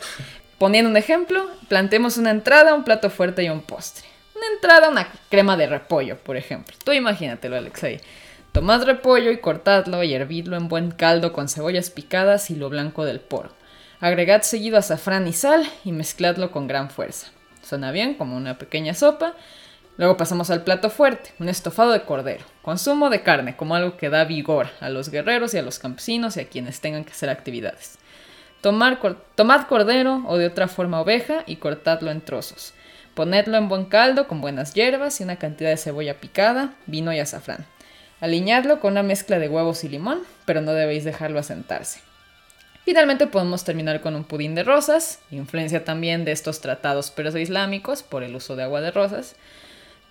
poniendo 0.59 0.90
un 0.90 0.96
ejemplo, 0.96 1.46
planteemos 1.68 2.16
una 2.16 2.31
entrada, 2.31 2.74
un 2.74 2.85
plato 2.85 3.11
fuerte 3.11 3.44
y 3.44 3.48
un 3.48 3.61
postre. 3.61 4.09
Una 4.35 4.46
entrada, 4.54 4.88
una 4.88 5.09
crema 5.28 5.57
de 5.57 5.66
repollo, 5.66 6.16
por 6.16 6.37
ejemplo. 6.37 6.74
Tú 6.85 6.92
imagínatelo, 6.92 7.57
Alexei. 7.57 8.00
Tomad 8.59 8.83
repollo 8.83 9.31
y 9.31 9.38
cortadlo 9.38 10.03
y 10.03 10.14
hervidlo 10.14 10.57
en 10.57 10.66
buen 10.66 10.90
caldo 10.90 11.33
con 11.33 11.49
cebollas 11.49 11.90
picadas 11.90 12.51
y 12.51 12.57
lo 12.57 12.68
blanco 12.68 13.05
del 13.05 13.21
poro. 13.21 13.51
Agregad 14.01 14.42
seguido 14.42 14.79
azafrán 14.79 15.29
y 15.29 15.33
sal 15.33 15.64
y 15.85 15.92
mezcladlo 15.92 16.51
con 16.51 16.66
gran 16.66 16.90
fuerza. 16.90 17.29
Suena 17.62 17.92
bien, 17.92 18.14
como 18.14 18.37
una 18.37 18.59
pequeña 18.59 18.94
sopa. 18.94 19.35
Luego 19.97 20.16
pasamos 20.16 20.51
al 20.51 20.64
plato 20.64 20.90
fuerte, 20.90 21.31
un 21.38 21.49
estofado 21.49 21.92
de 21.92 22.03
cordero. 22.03 22.44
Consumo 22.62 23.11
de 23.11 23.23
carne 23.23 23.57
como 23.57 23.77
algo 23.77 23.97
que 23.97 24.11
da 24.11 24.25
vigor 24.25 24.66
a 24.81 24.88
los 24.88 25.09
guerreros 25.09 25.55
y 25.55 25.59
a 25.59 25.62
los 25.62 25.79
campesinos 25.79 26.37
y 26.37 26.40
a 26.40 26.49
quienes 26.49 26.81
tengan 26.81 27.05
que 27.05 27.12
hacer 27.12 27.31
actividades. 27.31 27.97
tomad 28.61 29.68
cordero 29.68 30.25
o 30.27 30.37
de 30.37 30.47
otra 30.47 30.66
forma 30.66 31.01
oveja 31.01 31.44
y 31.47 31.57
cortadlo 31.57 32.11
en 32.11 32.23
trozos. 32.23 32.75
Ponedlo 33.14 33.57
en 33.57 33.68
buen 33.68 33.85
caldo 33.85 34.27
con 34.27 34.40
buenas 34.40 34.75
hierbas 34.75 35.21
y 35.21 35.23
una 35.23 35.37
cantidad 35.37 35.71
de 35.71 35.77
cebolla 35.77 36.14
picada, 36.14 36.75
vino 36.87 37.12
y 37.12 37.21
azafrán. 37.21 37.64
Aliñadlo 38.20 38.81
con 38.81 38.92
una 38.92 39.02
mezcla 39.02 39.38
de 39.38 39.48
huevos 39.48 39.85
y 39.85 39.88
limón, 39.88 40.22
pero 40.44 40.61
no 40.61 40.72
debéis 40.72 41.04
dejarlo 41.04 41.38
asentarse. 41.38 42.00
Finalmente 42.85 43.26
podemos 43.26 43.64
terminar 43.64 44.00
con 44.00 44.14
un 44.14 44.24
pudín 44.24 44.54
de 44.54 44.64
rosas, 44.64 45.20
influencia 45.31 45.85
también 45.85 46.24
de 46.24 46.33
estos 46.33 46.61
tratados 46.61 47.11
perso-islámicos 47.11 48.02
por 48.02 48.22
el 48.22 48.35
uso 48.35 48.57
de 48.57 48.62
agua 48.62 48.81
de 48.81 48.90
rosas. 48.90 49.37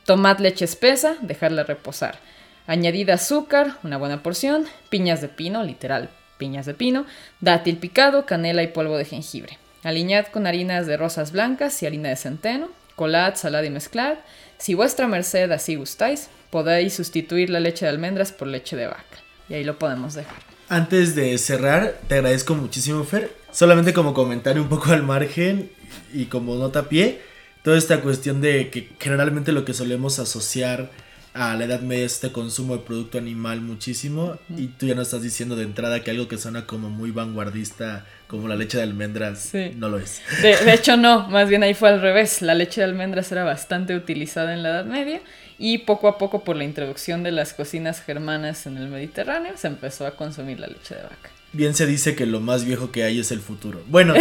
Tomad 0.06 0.40
leche 0.40 0.66
espesa, 0.66 1.18
dejarla 1.22 1.64
reposar. 1.64 2.20
Añadid 2.68 3.10
azúcar, 3.10 3.78
una 3.84 3.98
buena 3.98 4.22
porción, 4.24 4.66
piñas 4.90 5.22
de 5.22 5.28
pino, 5.28 5.64
literal 5.64 6.10
piñas 6.38 6.66
de 6.66 6.74
pino, 6.74 7.06
dátil 7.42 7.78
picado, 7.78 8.26
canela 8.26 8.64
y 8.64 8.68
polvo 8.68 8.98
de 8.98 9.06
jengibre. 9.06 9.58
Aliñad 9.84 10.28
con 10.28 10.48
harinas 10.48 10.88
de 10.88 10.98
rosas 10.98 11.32
blancas 11.32 11.82
y 11.82 11.86
harina 11.86 12.10
de 12.10 12.16
centeno, 12.16 12.70
colad, 12.96 13.36
salad 13.36 13.64
y 13.64 13.70
mezclad. 13.70 14.18
Si 14.58 14.74
vuestra 14.74 15.08
merced 15.08 15.52
así 15.52 15.76
gustáis, 15.76 16.30
podéis 16.50 16.94
sustituir 16.94 17.50
la 17.50 17.60
leche 17.60 17.86
de 17.86 17.92
almendras 17.92 18.32
por 18.32 18.48
leche 18.48 18.76
de 18.76 18.88
vaca. 18.88 19.04
Y 19.50 19.56
ahí 19.56 19.64
lo 19.64 19.80
podemos 19.80 20.14
dejar. 20.14 20.36
Antes 20.70 21.16
de 21.16 21.38
cerrar, 21.38 22.00
te 22.08 22.16
agradezco 22.16 22.54
muchísimo, 22.56 23.04
Fer. 23.04 23.34
Solamente 23.52 23.94
como 23.94 24.14
comentario 24.14 24.62
un 24.62 24.70
poco 24.70 24.92
al 24.92 25.04
margen 25.04 25.72
y 26.14 26.26
como 26.26 26.56
nota 26.56 26.80
a 26.80 26.90
pie, 26.90 27.22
toda 27.64 27.78
esta 27.78 28.02
cuestión 28.02 28.42
de 28.42 28.70
que 28.70 28.90
generalmente 29.00 29.52
lo 29.52 29.66
que 29.66 29.74
solemos 29.74 30.20
asociar 30.20 30.92
a 31.38 31.56
la 31.56 31.66
Edad 31.66 31.82
Media 31.82 32.06
es 32.06 32.14
este 32.14 32.32
consumo 32.32 32.76
de 32.76 32.84
producto 32.84 33.20
animal 33.20 33.62
muchísimo 33.62 34.40
y 34.58 34.68
tú 34.68 34.88
ya 34.88 34.96
nos 34.96 35.08
estás 35.08 35.22
diciendo 35.22 35.56
de 35.56 35.64
entrada 35.64 36.04
que 36.04 36.10
algo 36.10 36.28
que 36.28 36.38
suena 36.38 36.66
como 36.66 36.90
muy 36.90 37.12
vanguardista 37.12 38.06
como 38.26 38.48
la 38.48 38.56
leche 38.56 38.78
de 38.78 38.84
almendras 38.84 39.52
no 39.76 39.88
lo 39.88 40.00
es. 40.00 40.22
De, 40.42 40.58
de 40.58 40.74
hecho 40.74 40.98
no, 40.98 41.30
más 41.30 41.48
bien 41.48 41.62
ahí 41.62 41.76
fue 41.76 41.90
al 41.90 42.02
revés, 42.02 42.42
la 42.42 42.56
leche 42.56 42.82
de 42.82 42.86
almendras 42.86 43.32
era 43.32 43.44
bastante 43.44 43.96
utilizada 43.96 44.54
en 44.54 44.64
la 44.64 44.70
Edad 44.70 44.86
Media 44.86 45.22
y 45.60 45.80
poco 45.80 46.08
a 46.08 46.18
poco 46.18 46.44
por 46.44 46.56
la 46.56 46.64
introducción 46.64 47.22
de 47.22 47.32
las 47.32 47.54
cocinas 47.54 48.02
germanas 48.02 48.66
en 48.66 48.78
el 48.78 48.88
Mediterráneo 48.88 49.54
se 49.58 49.68
empezó 49.68 50.08
a 50.08 50.16
consumir 50.16 50.60
la 50.60 50.68
leche 50.68 50.96
de 50.96 51.04
vaca. 51.04 51.30
Bien 51.54 51.74
se 51.76 51.86
dice 51.86 52.16
que 52.16 52.26
lo 52.26 52.42
más 52.42 52.66
viejo 52.66 52.92
que 52.92 53.04
hay 53.04 53.20
es 53.20 53.32
el 53.32 53.40
futuro. 53.40 53.82
Bueno, 53.88 54.14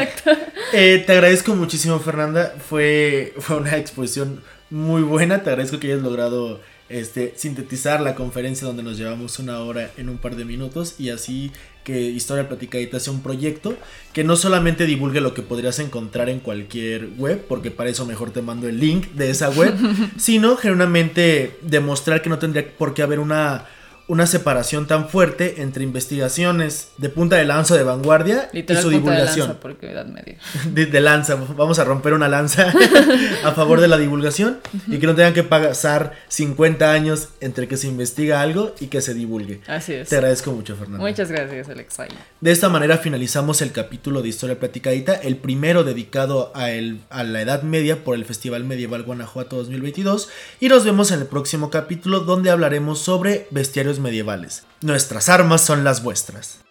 eh, 0.72 1.04
te 1.06 1.12
agradezco 1.12 1.54
muchísimo 1.54 2.00
Fernanda, 2.00 2.54
fue, 2.58 3.34
fue 3.38 3.58
una 3.58 3.76
exposición 3.76 4.42
muy 4.70 5.02
buena, 5.02 5.42
te 5.42 5.50
agradezco 5.50 5.78
que 5.78 5.92
hayas 5.92 6.02
logrado 6.02 6.60
este, 6.88 7.34
sintetizar 7.36 8.00
la 8.00 8.14
conferencia 8.14 8.66
donde 8.66 8.82
nos 8.82 8.96
llevamos 8.96 9.38
una 9.38 9.60
hora 9.60 9.90
en 9.96 10.08
un 10.08 10.18
par 10.18 10.36
de 10.36 10.44
minutos 10.44 10.96
y 10.98 11.10
así 11.10 11.52
que 11.84 12.00
Historia 12.00 12.48
Platicadita 12.48 12.98
sea 12.98 13.12
un 13.12 13.22
proyecto 13.22 13.76
que 14.12 14.24
no 14.24 14.34
solamente 14.36 14.86
divulgue 14.86 15.20
lo 15.20 15.34
que 15.34 15.42
podrías 15.42 15.78
encontrar 15.78 16.28
en 16.28 16.40
cualquier 16.40 17.10
web, 17.16 17.44
porque 17.48 17.70
para 17.70 17.90
eso 17.90 18.06
mejor 18.06 18.32
te 18.32 18.42
mando 18.42 18.68
el 18.68 18.80
link 18.80 19.12
de 19.12 19.30
esa 19.30 19.50
web, 19.50 19.74
sino 20.16 20.56
generalmente 20.56 21.58
demostrar 21.62 22.22
que 22.22 22.28
no 22.28 22.38
tendría 22.38 22.68
por 22.76 22.92
qué 22.92 23.02
haber 23.02 23.20
una 23.20 23.66
una 24.08 24.26
separación 24.26 24.86
tan 24.86 25.08
fuerte 25.08 25.62
entre 25.62 25.82
investigaciones 25.82 26.88
de 26.96 27.08
punta 27.08 27.36
de 27.36 27.44
lanza 27.44 27.76
de 27.76 27.82
vanguardia 27.82 28.48
Literal 28.52 28.80
y 28.80 28.84
su 28.84 28.90
punta 28.90 29.10
de 29.10 29.16
divulgación. 29.16 29.46
lanza, 29.48 29.60
porque 29.60 29.90
edad 29.90 30.06
media. 30.06 30.38
De, 30.72 30.86
de 30.86 31.00
lanza, 31.00 31.34
vamos 31.56 31.78
a 31.78 31.84
romper 31.84 32.12
una 32.12 32.28
lanza 32.28 32.72
a 33.44 33.52
favor 33.52 33.80
de 33.80 33.88
la 33.88 33.98
divulgación 33.98 34.58
y 34.86 34.98
que 34.98 35.06
no 35.06 35.14
tengan 35.14 35.34
que 35.34 35.42
pasar 35.42 36.12
50 36.28 36.92
años 36.92 37.28
entre 37.40 37.66
que 37.68 37.76
se 37.76 37.88
investiga 37.88 38.40
algo 38.40 38.74
y 38.80 38.86
que 38.86 39.00
se 39.00 39.12
divulgue. 39.14 39.60
Así 39.66 39.94
es. 39.94 40.08
Te 40.08 40.16
agradezco 40.16 40.52
mucho, 40.52 40.76
Fernando. 40.76 41.04
Muchas 41.06 41.30
gracias, 41.30 41.68
Alexay. 41.68 42.08
De 42.40 42.52
esta 42.52 42.68
manera 42.68 42.98
finalizamos 42.98 43.60
el 43.62 43.72
capítulo 43.72 44.22
de 44.22 44.28
Historia 44.28 44.58
Platicadita, 44.58 45.14
el 45.14 45.36
primero 45.36 45.82
dedicado 45.84 46.52
a, 46.54 46.70
el- 46.70 47.00
a 47.10 47.24
la 47.24 47.40
Edad 47.42 47.62
Media 47.62 48.04
por 48.04 48.14
el 48.14 48.24
Festival 48.24 48.64
Medieval 48.64 49.02
Guanajuato 49.02 49.56
2022 49.56 50.28
y 50.60 50.68
nos 50.68 50.84
vemos 50.84 51.10
en 51.10 51.20
el 51.20 51.26
próximo 51.26 51.70
capítulo 51.70 52.20
donde 52.20 52.50
hablaremos 52.50 53.00
sobre 53.00 53.46
bestiarios 53.50 53.95
medievales. 53.98 54.64
Nuestras 54.80 55.28
armas 55.28 55.62
son 55.62 55.84
las 55.84 56.02
vuestras. 56.02 56.65